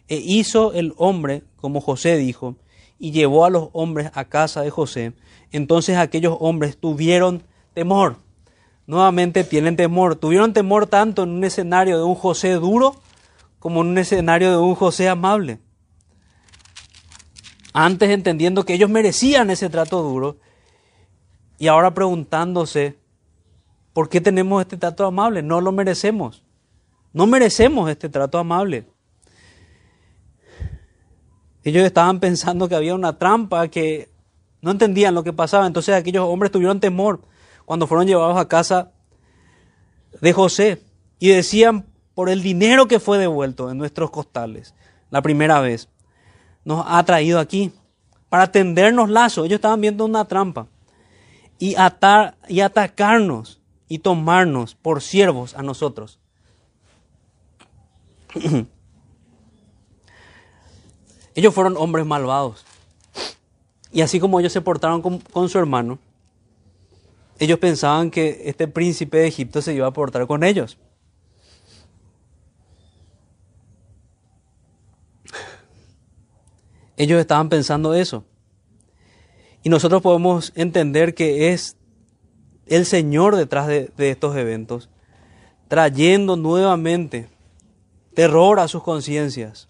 [0.08, 2.56] E hizo el hombre como José dijo,
[3.00, 5.14] y llevó a los hombres a casa de José.
[5.52, 8.18] Entonces aquellos hombres tuvieron temor
[8.88, 10.16] nuevamente tienen temor.
[10.16, 12.96] Tuvieron temor tanto en un escenario de un José duro
[13.60, 15.60] como en un escenario de un José amable.
[17.74, 20.38] Antes entendiendo que ellos merecían ese trato duro
[21.60, 22.98] y ahora preguntándose,
[23.94, 25.44] ¿por qué tenemos este trato amable?
[25.44, 26.44] No lo merecemos.
[27.14, 28.86] No merecemos este trato amable.
[31.64, 34.10] Ellos estaban pensando que había una trampa, que
[34.62, 35.68] no entendían lo que pasaba.
[35.68, 37.22] Entonces aquellos hombres tuvieron temor
[37.68, 38.94] cuando fueron llevados a casa
[40.22, 40.82] de José
[41.20, 44.74] y decían, por el dinero que fue devuelto en nuestros costales
[45.10, 45.90] la primera vez,
[46.64, 47.74] nos ha traído aquí
[48.30, 49.44] para tendernos lazos.
[49.46, 50.68] Ellos estaban viendo una trampa
[51.60, 56.20] y, atar, y atacarnos y tomarnos por siervos a nosotros.
[61.36, 62.64] ellos fueron hombres malvados.
[63.92, 66.00] Y así como ellos se portaron con, con, su hermano,
[67.40, 70.78] ellos pensaban que este príncipe de Egipto se iba a portar con ellos.
[76.98, 78.26] Ellos estaban pensando eso.
[79.64, 81.78] Y nosotros podemos entender que es
[82.66, 84.90] el Señor detrás de, estos eventos,
[85.68, 87.30] trayendo nuevamente
[88.14, 89.70] terror a sus conciencias,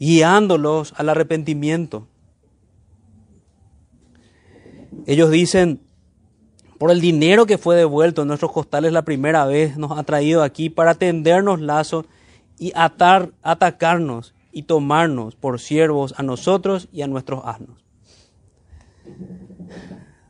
[0.00, 2.08] guiándolos al arrepentimiento.
[5.06, 5.80] Ellos dicen,
[6.82, 10.42] por el dinero que fue devuelto en nuestros costales la primera vez, nos ha traído
[10.42, 12.06] aquí para tendernos lazos
[12.58, 17.84] y atar, atacarnos y tomarnos por siervos a nosotros y a nuestros asnos.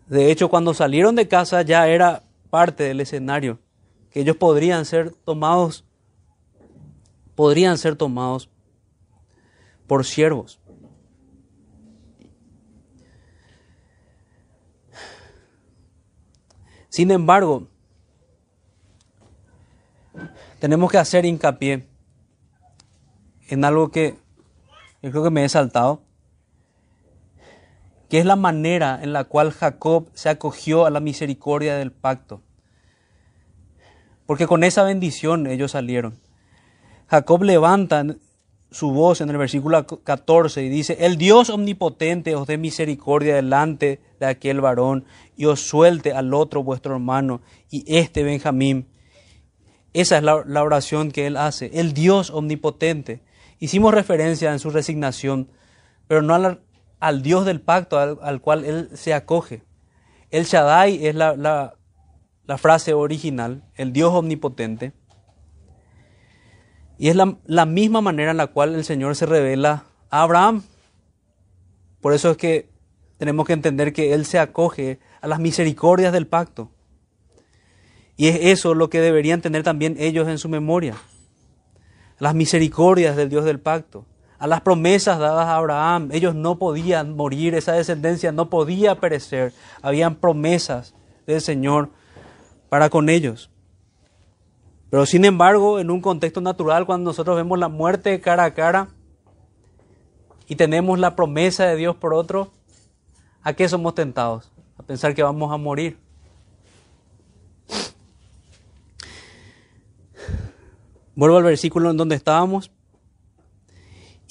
[0.08, 3.58] De hecho, cuando salieron de casa ya era parte del escenario,
[4.10, 5.86] que ellos podrían ser tomados,
[7.34, 8.50] podrían ser tomados
[9.86, 10.60] por siervos.
[16.92, 17.68] Sin embargo,
[20.58, 21.88] tenemos que hacer hincapié
[23.48, 24.18] en algo que
[25.00, 26.02] yo creo que me he saltado,
[28.10, 32.42] que es la manera en la cual Jacob se acogió a la misericordia del pacto.
[34.26, 36.18] Porque con esa bendición ellos salieron.
[37.06, 38.04] Jacob levanta
[38.72, 44.00] su voz en el versículo 14 y dice, el Dios omnipotente os dé misericordia delante
[44.18, 45.04] de aquel varón
[45.36, 48.88] y os suelte al otro vuestro hermano y este Benjamín.
[49.92, 53.22] Esa es la, oración que él hace, el Dios omnipotente.
[53.58, 55.50] Hicimos referencia en su resignación,
[56.08, 59.64] pero no al, Dios del pacto al, cual él se acoge.
[60.30, 64.92] El Shaddai es la, la, frase original, el Dios omnipotente.
[67.02, 70.62] Y es la, misma manera en la cual el Señor se revela a Abraham.
[72.00, 72.68] Por eso es que
[73.18, 76.70] tenemos que entender que Él se acoge a las misericordias del pacto.
[78.16, 80.94] Y es eso lo que deberían tener también ellos en su memoria
[82.20, 84.06] las misericordias del Dios del pacto,
[84.38, 86.10] a las promesas dadas a Abraham.
[86.12, 89.52] Ellos no podían morir, esa descendencia no podía perecer.
[89.82, 90.94] Habían promesas
[91.26, 91.90] del Señor
[92.68, 93.51] para con ellos.
[94.92, 98.88] Pero sin embargo, en un contexto natural, cuando nosotros vemos la muerte cara a cara
[100.46, 102.50] y tenemos la promesa de Dios por otro,
[103.42, 104.52] ¿a qué somos tentados?
[104.76, 105.98] A pensar que vamos a morir.
[111.14, 112.70] Vuelvo al versículo en donde estábamos.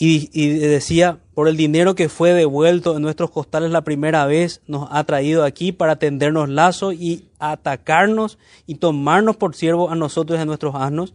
[0.04, 4.88] Y, decía, por el dinero que fue devuelto en nuestros costales la primera vez, nos
[4.90, 10.42] ha traído aquí para tendernos lazo y atacarnos y tomarnos por siervos a nosotros y
[10.42, 11.14] a nuestros asnos.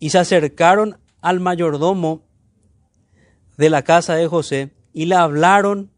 [0.00, 2.22] Y se acercaron al mayordomo
[3.58, 5.90] de la casa de José y le hablaron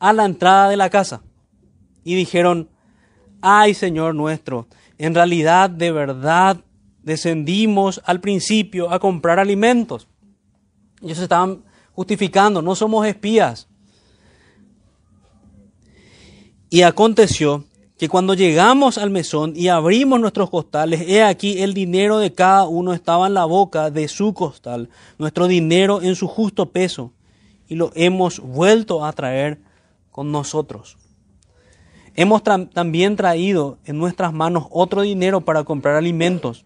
[0.00, 1.22] a la entrada de la casa.
[2.02, 2.70] Y dijeron,
[3.40, 4.66] ay Señor nuestro,
[4.98, 6.56] en realidad de verdad
[7.04, 10.08] descendimos al principio a comprar alimentos.
[11.02, 11.62] Ellos estaban
[11.94, 13.68] justificando, no somos espías.
[16.70, 17.64] Y aconteció
[17.98, 22.64] que cuando llegamos al mesón y abrimos nuestros costales, he aquí el dinero de cada
[22.64, 24.88] uno estaba en la boca de su costal,
[25.18, 27.12] nuestro dinero en su justo peso,
[27.68, 29.60] y lo hemos vuelto a traer
[30.10, 30.96] con nosotros.
[32.14, 36.64] Hemos también traído en nuestras manos otro dinero para comprar alimentos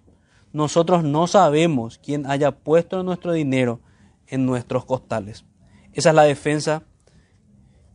[0.57, 3.79] nosotros no sabemos quién haya puesto nuestro dinero
[4.29, 5.45] en nuestros costales.
[5.93, 6.83] Esa es la defensa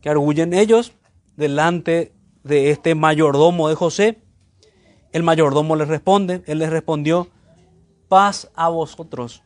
[0.00, 0.92] que arguyen ellos
[1.36, 2.12] delante
[2.42, 4.22] de este mayordomo de José.
[5.12, 7.28] El mayordomo les responde, él les respondió,
[8.08, 9.42] paz a vosotros.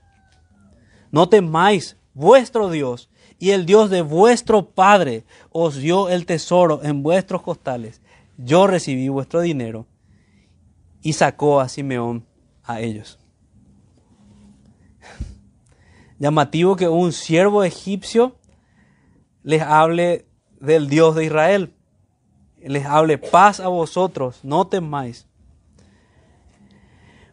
[1.11, 7.03] No temáis, vuestro Dios y el Dios de vuestro Padre os dio el tesoro en
[7.03, 8.01] vuestros costales.
[8.39, 9.87] Yo recibí vuestro dinero.
[11.03, 12.27] Y sacó a Simeón
[12.65, 13.19] a ellos.
[16.19, 18.37] Llamativo que un siervo egipcio
[19.43, 20.27] les hable
[20.61, 21.73] del Dios de Israel.
[22.63, 25.27] les hable paz a vosotros, no temáis.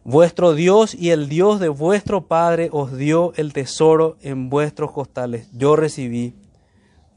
[0.04, 5.48] Vuestro Dios y el Dios de vuestro Padre os dio el tesoro en vuestros costales.
[5.52, 6.34] Yo recibí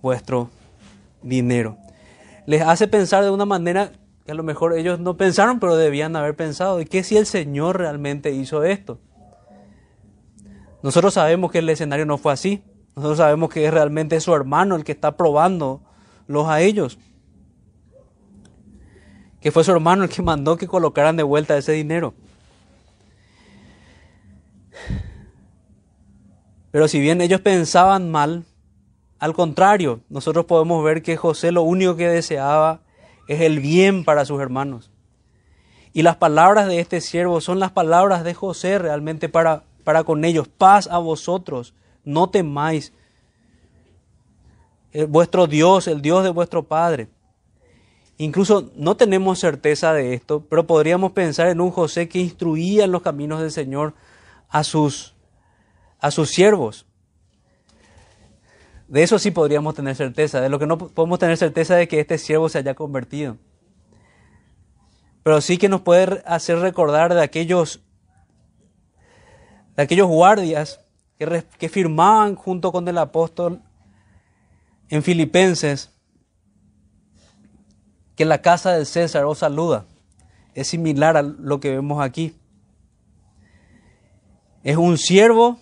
[0.01, 0.49] vuestro
[1.21, 1.77] dinero.
[2.45, 3.91] Les hace pensar de una manera
[4.25, 6.79] que a lo mejor ellos no pensaron, pero debían haber pensado.
[6.79, 8.99] ¿Y qué si el Señor realmente hizo esto?
[10.87, 12.63] Nosotros sabemos que el escenario no fue así.
[12.95, 16.97] Nosotros sabemos que es realmente su hermano el que está probándolos a ellos.
[19.41, 22.13] Que fue su hermano el que mandó que colocaran de vuelta ese dinero.
[26.71, 28.45] Pero si bien ellos pensaban mal,
[29.19, 32.79] al contrario, nosotros podemos ver que José lo único que deseaba
[33.27, 34.89] es el bien para sus hermanos.
[35.91, 40.25] Y las palabras de este siervo son las palabras de José realmente para, para con
[40.25, 40.49] ellos.
[40.49, 41.73] Paz a vosotros,
[42.03, 42.91] no temáis.
[44.91, 47.07] Eh, vuestro Dios, el Dios de vuestro Padre.
[48.17, 52.91] Incluso no tenemos certeza de esto, pero podríamos pensar en un José que instruía en
[52.91, 53.93] los caminos del Señor
[54.49, 55.15] a sus,
[56.01, 56.85] a sus siervos.
[58.89, 60.41] De eso sí podríamos tener certeza.
[60.41, 63.37] De lo que no podemos tener certeza de que este siervo se haya convertido.
[65.23, 67.86] Pero sí que nos puede hacer recordar de aquellos,
[69.77, 70.81] de aquellos guardias
[71.17, 73.61] que, firmaban junto con el apóstol
[74.89, 75.91] en Filipenses
[78.15, 79.85] que la casa del César os saluda.
[80.55, 82.35] Es similar a lo que vemos aquí.
[84.63, 85.59] Es un siervo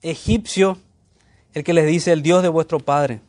[0.00, 0.78] egipcio
[1.52, 3.20] el que les dice el Dios de vuestro Padre.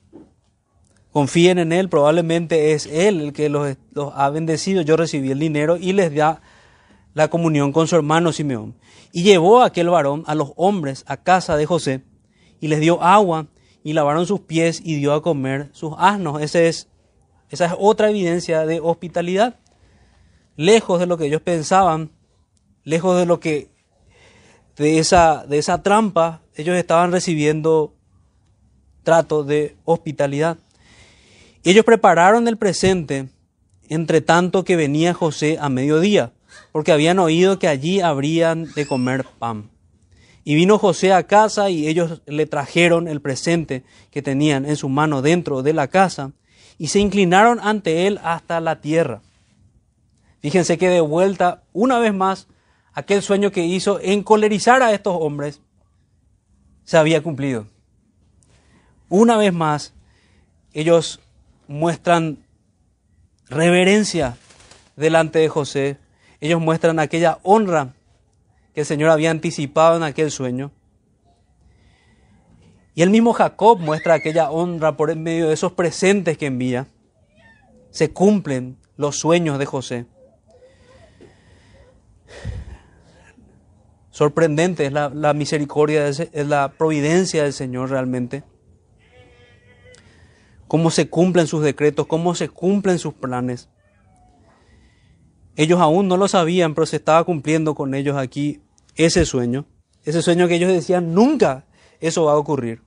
[1.12, 3.76] Confíen en Él, probablemente es Él el que los,
[4.14, 4.84] ha bendecido.
[4.84, 6.42] Yo recibí el dinero y les da
[7.14, 8.76] la comunión con su hermano Simeón.
[9.12, 12.02] Y llevó a aquel varón a los hombres a casa de José
[12.60, 13.48] y les dio agua
[13.84, 16.42] y lavaron sus pies y dio a comer sus asnos.
[16.42, 16.88] Es,
[17.50, 19.60] esa es otra evidencia de hospitalidad.
[20.56, 22.12] Lejos de lo que ellos pensaban,
[22.84, 23.70] lejos de lo que
[24.78, 27.94] de esa, de esa trampa, ellos estaban recibiendo
[29.04, 30.58] trato de hospitalidad.
[31.64, 33.30] Ellos prepararon el presente
[33.90, 36.32] entre tanto que venía José a mediodía,
[36.72, 39.70] porque habían oído que allí habrían de comer pan.
[40.44, 44.90] Y vino José a casa y ellos le trajeron el presente que tenían en su
[44.90, 46.32] mano dentro de la casa
[46.78, 49.22] y se inclinaron ante él hasta la tierra.
[50.42, 52.48] Fíjense que de vuelta, una vez más,
[52.94, 55.62] aquel sueño que hizo encolerizar a estos hombres
[56.84, 57.68] se había cumplido.
[59.10, 59.94] Una vez más,
[60.74, 61.20] ellos
[61.68, 62.40] muestran
[63.48, 64.38] reverencia
[64.96, 65.98] delante de José.
[66.42, 67.94] Ellos muestran aquella honra
[68.74, 70.72] que el Señor había anticipado en aquel sueño.
[72.94, 76.88] Y el mismo Jacob muestra aquella honra por medio de esos presentes que envía.
[77.90, 80.06] Se cumplen los sueños de José.
[84.10, 88.44] Sorprendente es la, la misericordia, es la providencia del Señor realmente
[90.72, 93.68] cómo se cumplen sus decretos, cómo se cumplen sus planes.
[95.56, 98.62] Ellos aún no lo sabían, pero se estaba cumpliendo con ellos aquí
[98.96, 99.66] ese sueño,
[100.06, 101.66] ese sueño que ellos decían, nunca
[102.00, 102.82] eso va a ocurrir.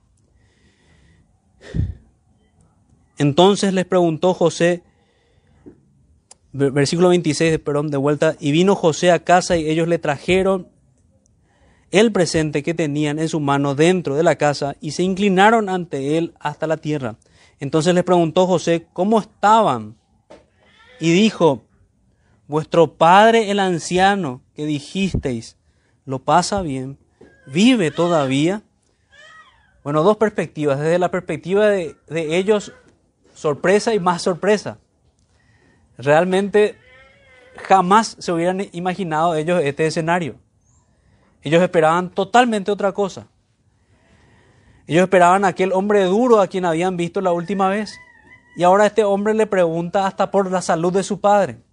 [3.17, 4.83] Entonces les preguntó José,
[6.51, 10.67] versículo 26, perdón, de vuelta, y vino José a casa y ellos le trajeron
[11.91, 16.17] el presente que tenían en su mano dentro de la casa y se inclinaron ante
[16.17, 17.15] él hasta la tierra.
[17.59, 19.95] Entonces les preguntó José, ¿cómo estaban?
[20.99, 21.63] Y dijo,
[22.47, 25.57] vuestro padre el anciano que dijisteis,
[26.05, 26.97] lo pasa bien,
[27.47, 28.63] vive todavía.
[29.83, 30.79] Bueno, dos perspectivas.
[30.79, 32.73] Desde la perspectiva de, de ellos,
[33.33, 34.79] sorpresa y más sorpresa.
[35.97, 36.75] Realmente
[37.55, 40.35] jamás se hubieran imaginado ellos este escenario.
[41.41, 43.27] Ellos esperaban totalmente otra cosa.
[44.87, 47.97] Ellos esperaban a aquel hombre duro a quien habían visto la última vez.
[48.55, 51.64] Y ahora este hombre le pregunta hasta por la salud de su padre.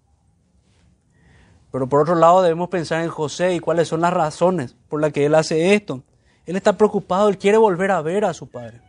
[1.73, 5.13] Pero por otro lado debemos pensar en José y cuáles son las razones por las
[5.13, 6.05] que él hace esto.
[6.45, 8.81] Él está preocupado, él quiere volver a ver a su padre.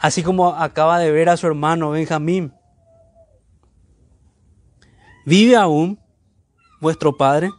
[0.00, 2.52] Así como acaba de ver a su hermano Benjamín.
[5.24, 5.98] ¿Vive aún
[6.80, 7.50] vuestro padre?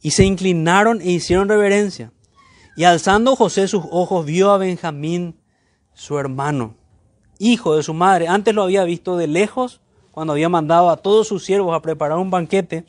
[0.00, 2.12] Y se inclinaron e hicieron reverencia.
[2.74, 5.38] Y alzando José sus ojos, vio a Benjamín,
[5.92, 6.76] su hermano,
[7.38, 8.26] hijo de su madre.
[8.26, 9.79] Antes lo había visto de lejos,
[10.12, 12.84] cuando había mandado a todos sus siervos a preparar un banquete.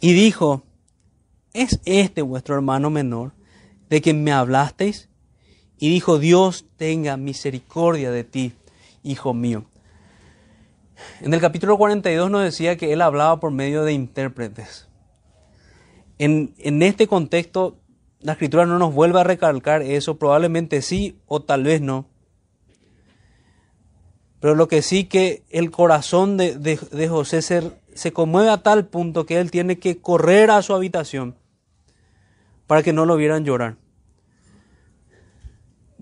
[0.00, 0.62] Y dijo,
[1.52, 3.32] ¿es este vuestro hermano menor
[3.88, 5.08] de quien me hablasteis?
[5.78, 8.52] Y dijo, Dios tenga misericordia de ti
[9.02, 9.64] hijo mío.
[11.20, 14.88] En el capítulo 42 nos decía que él hablaba por medio de intérpretes.
[16.18, 17.78] En, en este contexto,
[18.20, 22.06] la escritura no nos vuelve a recalcar eso, probablemente sí o tal vez no.
[24.42, 28.86] Pero lo que sí que el corazón de, de, José se, se conmueve a tal
[28.86, 31.36] punto que él tiene que correr a su habitación
[32.66, 33.76] para que no lo vieran llorar.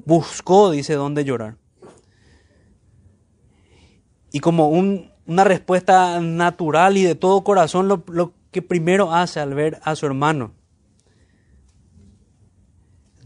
[0.06, 1.58] Buscó, dice, dónde llorar.
[4.32, 9.52] Y como una respuesta natural y de todo corazón, lo, lo que primero hace al
[9.52, 10.54] ver a su hermano.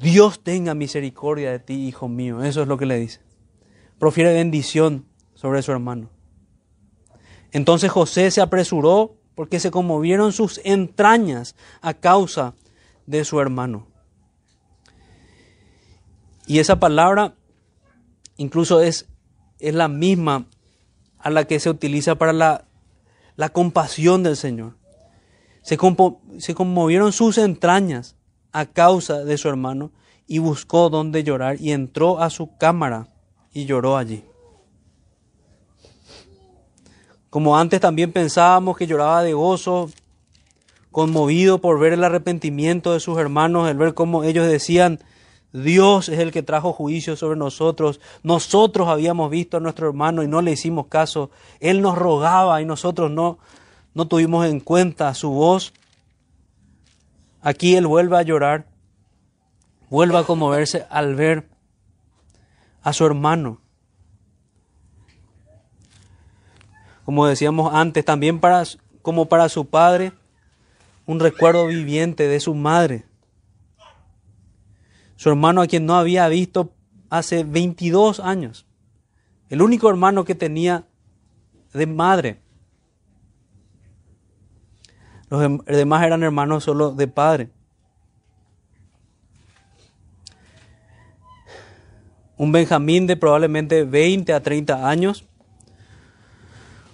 [0.01, 2.43] Dios tenga misericordia de ti, hijo mío.
[2.43, 3.24] Eso es lo que le dice.
[4.05, 6.11] Profiere bendición sobre su hermano.
[7.53, 12.55] Entonces José se apresuró porque se conmovieron sus entrañas a causa
[13.07, 13.87] de su hermano.
[16.47, 17.35] Y esa palabra
[18.37, 19.09] incluso es,
[19.59, 20.49] es la misma
[21.19, 22.67] a la que se utiliza para la,
[23.37, 24.77] la compasión del Señor.
[25.63, 25.79] Se,
[26.41, 28.17] se conmovieron sus entrañas
[28.53, 29.93] a causa de su hermano
[30.27, 33.14] y buscó donde llorar y entró a su cámara
[33.55, 34.25] y lloró allí.
[37.31, 39.91] Como antes también pensábamos que lloraba de gozo,
[40.93, 45.01] conmovido por ver el arrepentimiento de sus hermanos, el ver cómo ellos decían,
[45.53, 48.01] Dios es el que trajo juicio sobre nosotros.
[48.25, 51.31] Nosotros habíamos visto a nuestro hermano y no le hicimos caso.
[51.61, 53.39] Él nos rogaba y nosotros no,
[53.95, 55.73] no tuvimos en cuenta su voz.
[57.41, 58.67] Aquí él vuelve a llorar,
[59.91, 61.54] vuelve a conmoverse al ver
[62.85, 63.61] a su hermano.
[67.05, 68.63] Como decíamos antes, también para,
[69.03, 70.13] como para su padre,
[71.07, 73.05] un recuerdo viviente de su madre.
[75.17, 76.73] Su hermano a quien no había visto
[77.11, 78.67] hace 22 años.
[79.49, 80.87] El único hermano que tenía
[81.73, 82.41] de madre.
[85.29, 87.51] Los dem- demás eran hermanos solo de padre.
[92.37, 95.27] Un Benjamín de probablemente 20 a 30 años.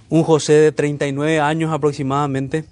[0.08, 2.64] Un José de 39 años aproximadamente.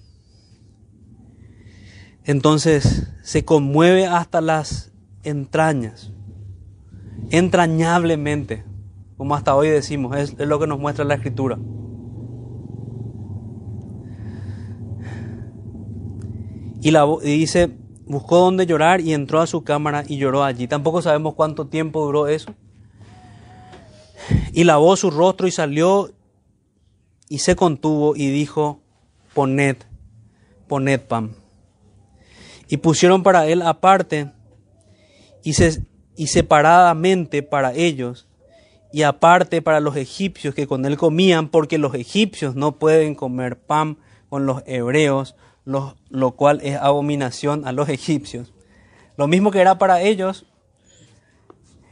[2.24, 4.92] Entonces se conmueve hasta las
[5.22, 6.12] entrañas,
[7.30, 8.64] entrañablemente,
[9.16, 11.58] como hasta hoy decimos, es, lo que nos muestra la escritura.
[16.82, 17.76] Y, la, y dice,
[18.08, 20.66] buscó donde llorar y entró a su cámara y lloró allí.
[20.66, 22.54] Tampoco sabemos cuánto tiempo duró eso.
[24.52, 26.10] Y lavó su rostro y salió
[27.28, 28.80] y se contuvo y dijo,
[29.34, 29.76] poned,
[30.66, 31.34] poned pan.
[32.68, 34.32] Y pusieron para él aparte
[35.42, 35.86] y, se,
[36.16, 38.26] y separadamente para ellos
[38.92, 43.58] y aparte para los egipcios que con él comían, porque los egipcios no pueden comer
[43.58, 43.98] pan
[44.28, 45.34] con los hebreos,
[45.68, 48.54] lo, lo cual es abominación a los egipcios.
[49.18, 50.46] Lo mismo que era para ellos,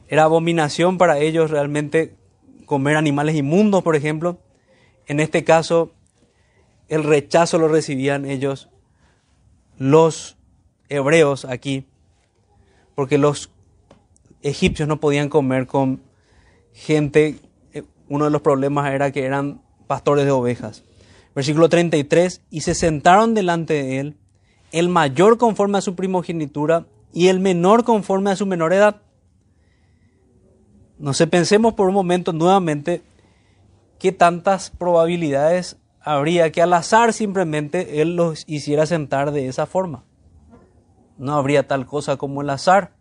[0.09, 2.17] era abominación para ellos realmente
[2.65, 4.39] comer animales inmundos, por ejemplo.
[5.07, 5.93] En este caso,
[6.89, 8.71] el rechazo lo recibían ellos,
[9.77, 10.39] los
[10.89, 11.85] hebreos aquí,
[12.95, 13.51] porque los
[14.41, 16.01] egipcios no podían comer con
[16.73, 17.41] gente,
[18.09, 20.83] uno de los problemas era que eran pastores de ovejas.
[21.37, 24.17] Versículo 33, y se sentaron delante de él,
[24.73, 29.03] el mayor conforme a su primogenitura y el menor conforme a su menor edad.
[30.99, 33.03] No sé, pensemos por un momento nuevamente
[33.99, 40.05] qué tantas probabilidades habría que al azar simplemente él los hiciera sentar de esa forma.
[41.19, 42.97] No habría tal cosa como el azar.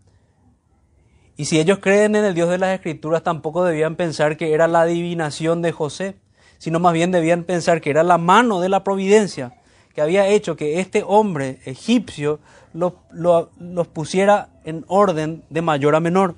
[1.37, 4.67] Y si ellos creen en el Dios de las Escrituras, tampoco debían pensar que era
[4.67, 6.19] la adivinación de José,
[6.57, 9.53] sino más bien debían pensar que era la mano de la providencia
[9.95, 12.39] que había hecho que este hombre egipcio
[12.73, 16.35] los lo, lo pusiera en orden de mayor a menor.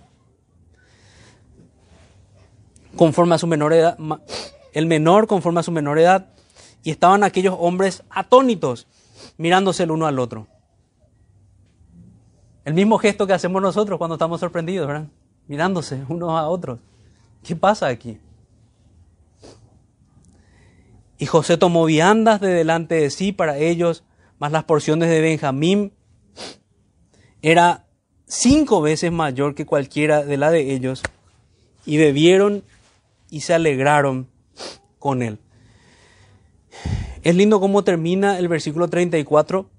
[2.96, 3.98] Conforme a su menor edad,
[4.74, 6.28] el menor conforme a su menor edad,
[6.84, 8.88] y estaban aquellos hombres atónitos,
[9.38, 10.48] mirándose el uno al otro.
[12.64, 15.08] El mismo gesto que hacemos nosotros cuando estamos sorprendidos, ¿verdad?
[15.48, 16.80] Mirándose unos a otros.
[17.44, 18.20] ¿Qué pasa aquí?
[21.18, 24.04] Y José tomó viandas de delante de sí para ellos,
[24.40, 25.94] más las porciones de Benjamín.
[27.42, 27.88] Era
[28.28, 31.02] cinco veces mayor que cualquiera de la de ellos.
[31.86, 32.64] Y bebieron
[33.30, 34.28] y se alegraron
[35.00, 35.40] con él.
[37.24, 39.70] Es lindo cómo termina el versículo 34,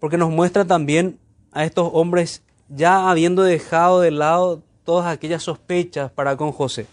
[0.00, 1.18] porque nos muestra también
[1.52, 6.86] a estos hombres ya habiendo dejado de lado todas aquellas sospechas para con José.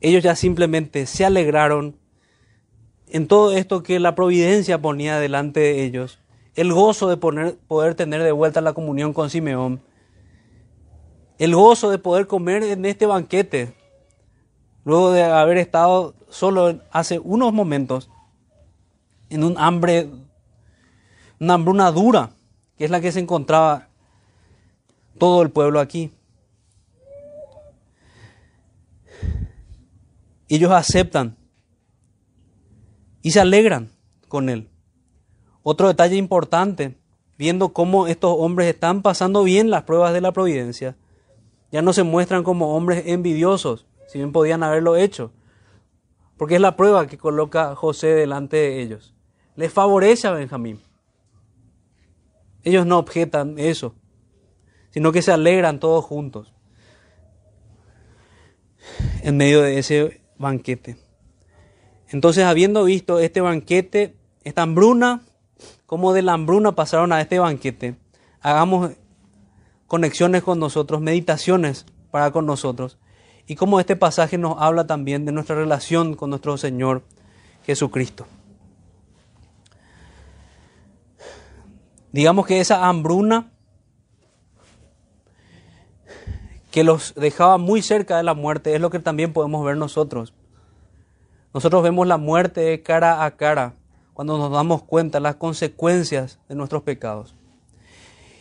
[0.00, 1.96] ellos ya simplemente se alegraron
[3.16, 6.18] en todo esto que la providencia ponía delante de ellos,
[6.54, 9.80] el gozo de poder tener de vuelta la comunión con Simeón,
[11.38, 13.74] el gozo de poder comer en este banquete,
[14.84, 18.10] luego de haber estado solo hace unos momentos
[19.30, 20.10] en un hambre,
[21.40, 22.32] una hambruna dura,
[22.76, 23.88] que es la que se encontraba
[25.16, 26.12] todo el pueblo aquí.
[30.50, 31.34] Ellos aceptan
[33.26, 33.90] y se alegran
[34.28, 34.68] con él.
[35.64, 36.96] Otro detalle importante,
[37.36, 40.96] viendo cómo estos hombres están pasando bien las pruebas de la providencia,
[41.72, 45.32] ya no se muestran como hombres envidiosos, si bien podían haberlo hecho,
[46.36, 49.12] porque es la prueba que coloca José delante de ellos.
[49.56, 50.80] Les favorece a Benjamín.
[52.62, 53.96] Ellos no objetan eso,
[54.90, 56.54] sino que se alegran todos juntos
[59.24, 61.05] en medio de ese banquete.
[62.10, 65.22] Entonces, habiendo visto este banquete, esta hambruna,
[65.86, 67.96] como de la hambruna pasaron a este banquete,
[68.40, 68.92] hagamos
[69.86, 72.98] conexiones con nosotros, meditaciones para con nosotros.
[73.46, 77.02] Y como este pasaje nos habla también de nuestra relación con nuestro Señor
[77.64, 78.26] Jesucristo.
[82.12, 83.52] Digamos que esa hambruna
[86.70, 90.34] que los dejaba muy cerca de la muerte es lo que también podemos ver nosotros.
[91.56, 93.76] Nosotros vemos la muerte cara a cara
[94.12, 97.34] cuando nos damos cuenta las consecuencias de nuestros pecados.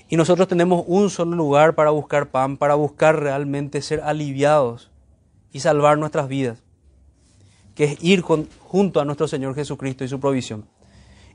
[0.09, 4.91] Y nosotros tenemos un solo lugar para buscar pan, para buscar realmente ser aliviados
[5.53, 6.61] y salvar nuestras vidas,
[7.73, 10.67] que es ir junto a nuestro Señor Jesucristo y su provisión.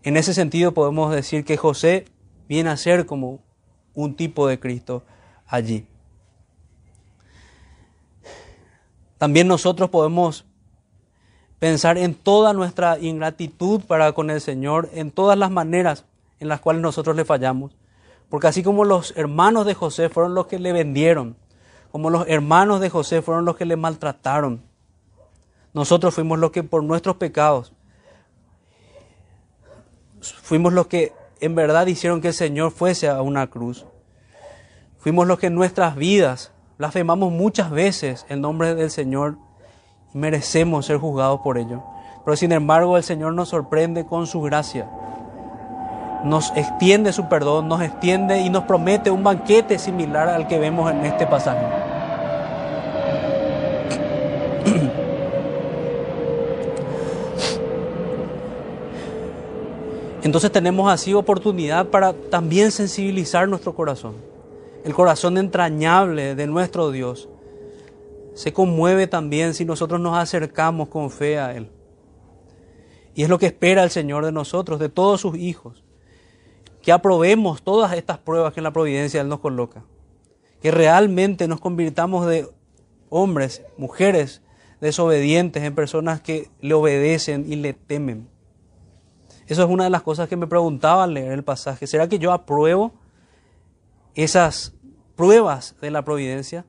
[0.03, 2.05] En ese sentido podemos decir que José
[2.47, 3.41] viene a ser como
[3.95, 5.03] un tipo de Cristo
[5.47, 5.87] allí.
[9.16, 10.45] También nosotros podemos
[11.61, 16.05] pensar en toda nuestra ingratitud para con el Señor, en todas las maneras
[16.41, 17.77] en las cuales nosotros le fallamos.
[18.29, 21.37] Porque así como los hermanos de José fueron los que le vendieron,
[21.93, 24.63] como los hermanos de José fueron los que le maltrataron,
[25.73, 27.73] nosotros fuimos los que por nuestros pecados,
[30.21, 33.87] fuimos los que en verdad hicieron que el Señor fuese a una cruz.
[34.99, 39.37] Fuimos los que en nuestras vidas blasfemamos muchas veces el nombre del Señor
[40.13, 41.83] merecemos ser juzgados por ello.
[42.25, 44.89] Pero sin embargo el Señor nos sorprende con su gracia.
[46.25, 50.91] Nos extiende su perdón, nos extiende y nos promete un banquete similar al que vemos
[50.91, 51.65] en este pasaje.
[60.23, 64.17] Entonces tenemos así oportunidad para también sensibilizar nuestro corazón,
[64.85, 67.31] el corazón entrañable de nuestro Dios,
[68.41, 71.70] se conmueve también si nosotros nos acercamos con fe a Él.
[73.14, 75.84] Y es lo que espera el Señor de nosotros, de todos sus hijos.
[76.80, 79.84] Que aprobemos todas estas pruebas que en la providencia Él nos coloca.
[80.62, 82.49] Que realmente nos convirtamos de
[83.11, 84.41] hombres, mujeres
[84.80, 88.26] desobedientes en personas que le obedecen y le temen.
[89.49, 91.86] Eso es una de las cosas que me preguntaba al leer el pasaje.
[91.86, 92.95] ¿Será que yo apruebo
[94.14, 94.72] esas
[95.14, 96.64] pruebas de la providencia?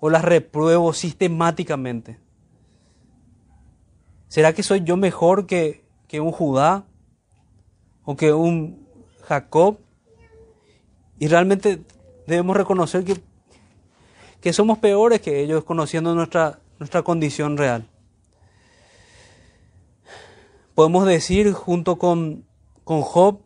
[0.00, 2.18] O las repruebo sistemáticamente?
[4.28, 6.84] ¿Será que soy yo mejor que, que un Judá
[8.04, 8.86] o que un
[9.22, 9.78] Jacob?
[11.18, 11.82] Y realmente
[12.26, 13.20] debemos reconocer que,
[14.40, 17.88] que somos peores que ellos conociendo nuestra, nuestra condición real.
[20.74, 22.44] Podemos decir junto con,
[22.84, 23.40] con Job,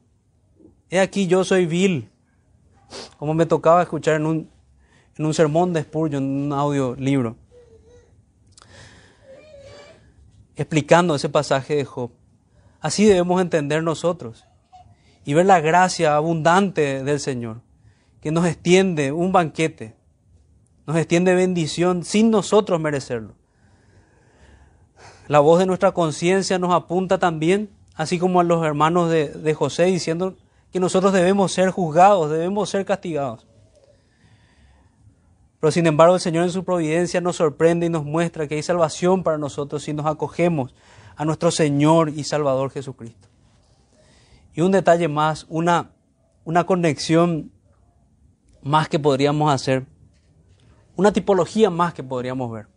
[0.89, 2.11] he aquí yo soy vil,
[3.19, 4.51] como me tocaba escuchar en un,
[5.17, 7.37] en un sermón de Spurgeon, en un audiolibro,
[10.57, 12.11] explicando ese pasaje de Job.
[12.81, 14.45] Así debemos entender nosotros
[15.25, 17.61] y ver la gracia abundante del Señor,
[18.21, 19.95] que nos extiende un banquete,
[20.87, 23.35] nos extiende bendición sin nosotros merecerlo.
[25.29, 29.55] La voz de nuestra conciencia nos apunta también, así como a los hermanos de, de
[29.55, 30.37] José, diciendo
[30.73, 33.47] que nosotros debemos ser juzgados, debemos ser castigados.
[35.61, 38.63] Pero sin embargo el Señor en su providencia nos sorprende y nos muestra que hay
[38.63, 40.75] salvación para nosotros si nos acogemos
[41.17, 43.29] a nuestro Señor y Salvador Jesucristo.
[44.55, 45.91] Y un detalle más, una,
[46.45, 47.53] una conexión
[48.63, 49.87] más que podríamos hacer,
[50.97, 52.69] una tipología más que podríamos ver.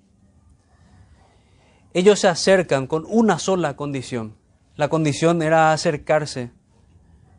[1.94, 4.36] Ellos se acercan con una sola condición.
[4.76, 6.52] La condición era acercarse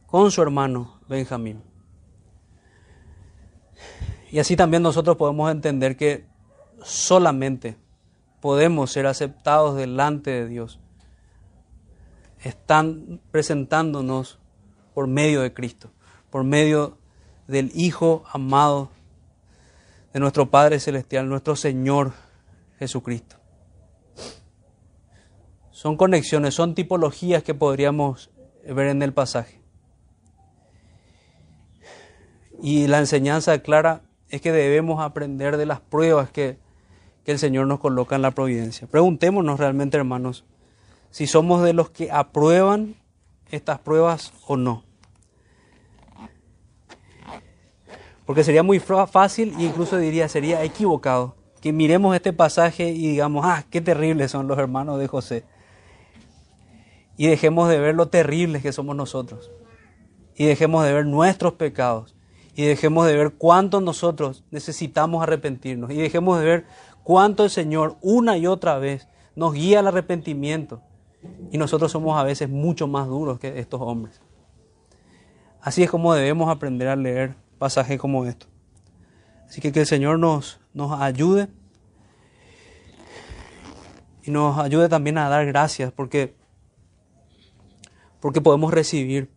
[0.06, 1.73] con su hermano Benjamín.
[4.34, 6.26] Y así también nosotros podemos entender que
[6.82, 7.76] solamente
[8.40, 10.80] podemos ser aceptados delante de Dios.
[12.42, 14.40] Están presentándonos
[14.92, 15.92] por medio de Cristo,
[16.30, 16.98] por medio
[17.46, 18.90] del Hijo amado
[20.12, 22.12] de nuestro Padre Celestial, nuestro Señor
[22.80, 23.36] Jesucristo.
[25.70, 28.32] Son conexiones, son tipologías que podríamos
[28.66, 29.60] ver en el pasaje.
[32.60, 34.02] Y la enseñanza clara
[34.34, 36.58] es que debemos aprender de las pruebas que,
[37.24, 38.88] que el Señor nos coloca en la providencia.
[38.88, 40.44] Preguntémonos realmente, hermanos,
[41.10, 42.96] si somos de los que aprueban
[43.50, 44.82] estas pruebas o no.
[48.26, 53.44] Porque sería muy fácil e incluso diría, sería equivocado que miremos este pasaje y digamos,
[53.46, 55.44] ah, qué terribles son los hermanos de José.
[57.16, 59.52] Y dejemos de ver lo terribles que somos nosotros.
[60.34, 62.13] Y dejemos de ver nuestros pecados.
[62.54, 65.90] Y dejemos de ver cuánto nosotros necesitamos arrepentirnos.
[65.90, 66.66] Y dejemos de ver
[67.02, 70.80] cuánto el Señor una y otra vez nos guía al arrepentimiento.
[71.50, 74.20] Y nosotros somos a veces mucho más duros que estos hombres.
[75.60, 78.48] Así es como debemos aprender a leer pasajes como estos.
[79.46, 81.48] Así que que el Señor nos, nos ayude
[84.22, 86.34] y nos ayude también a dar gracias porque,
[88.20, 89.30] porque podemos recibir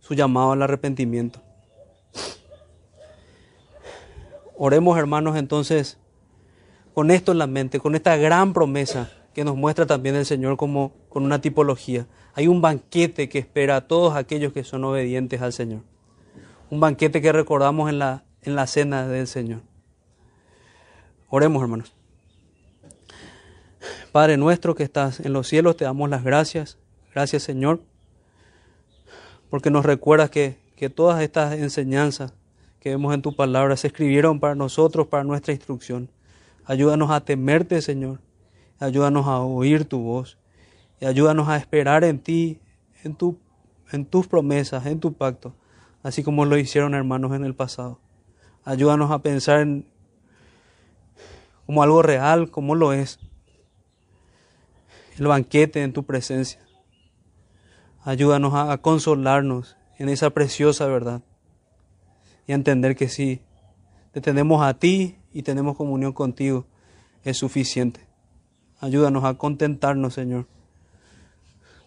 [0.00, 1.45] su llamado al arrepentimiento.
[4.58, 5.98] Oremos hermanos entonces
[6.94, 10.56] con esto en la mente, con esta gran promesa que nos muestra también el Señor
[10.56, 12.06] como con una tipología.
[12.32, 15.82] Hay un banquete que espera a todos aquellos que son obedientes al Señor.
[16.70, 19.60] Un banquete que recordamos en la, en la cena del Señor.
[21.28, 21.92] Oremos, hermanos.
[24.10, 26.78] Padre nuestro que estás en los cielos, te damos las gracias.
[27.12, 27.82] Gracias, Señor,
[29.50, 32.32] porque nos recuerdas que, que todas estas enseñanzas
[32.86, 36.08] que vemos en tu palabra se escribieron para nosotros, para nuestra instrucción.
[36.64, 38.20] Ayúdanos a temerte, Señor.
[38.78, 40.38] Ayúdanos a oír tu voz.
[41.00, 42.60] Y ayúdanos a esperar en ti,
[43.02, 43.40] en, tu,
[43.90, 45.52] en tus promesas, en tu pacto,
[46.04, 47.98] así como lo hicieron hermanos en el pasado.
[48.64, 49.88] Ayúdanos a pensar en,
[51.66, 53.18] como algo real, como lo es.
[55.18, 56.60] El banquete en tu presencia.
[58.04, 61.22] Ayúdanos a, a consolarnos en esa preciosa verdad
[62.46, 63.40] y a entender que si
[64.12, 66.66] te tenemos a ti y tenemos comunión contigo,
[67.24, 68.00] es suficiente.
[68.80, 70.46] Ayúdanos a contentarnos, Señor,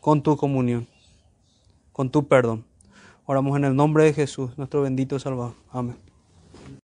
[0.02, 0.88] con tu comunión,
[1.92, 2.66] con tu perdón.
[3.26, 5.56] Oramos en el nombre de Jesús, nuestro bendito Salvador.
[5.72, 6.09] Amén.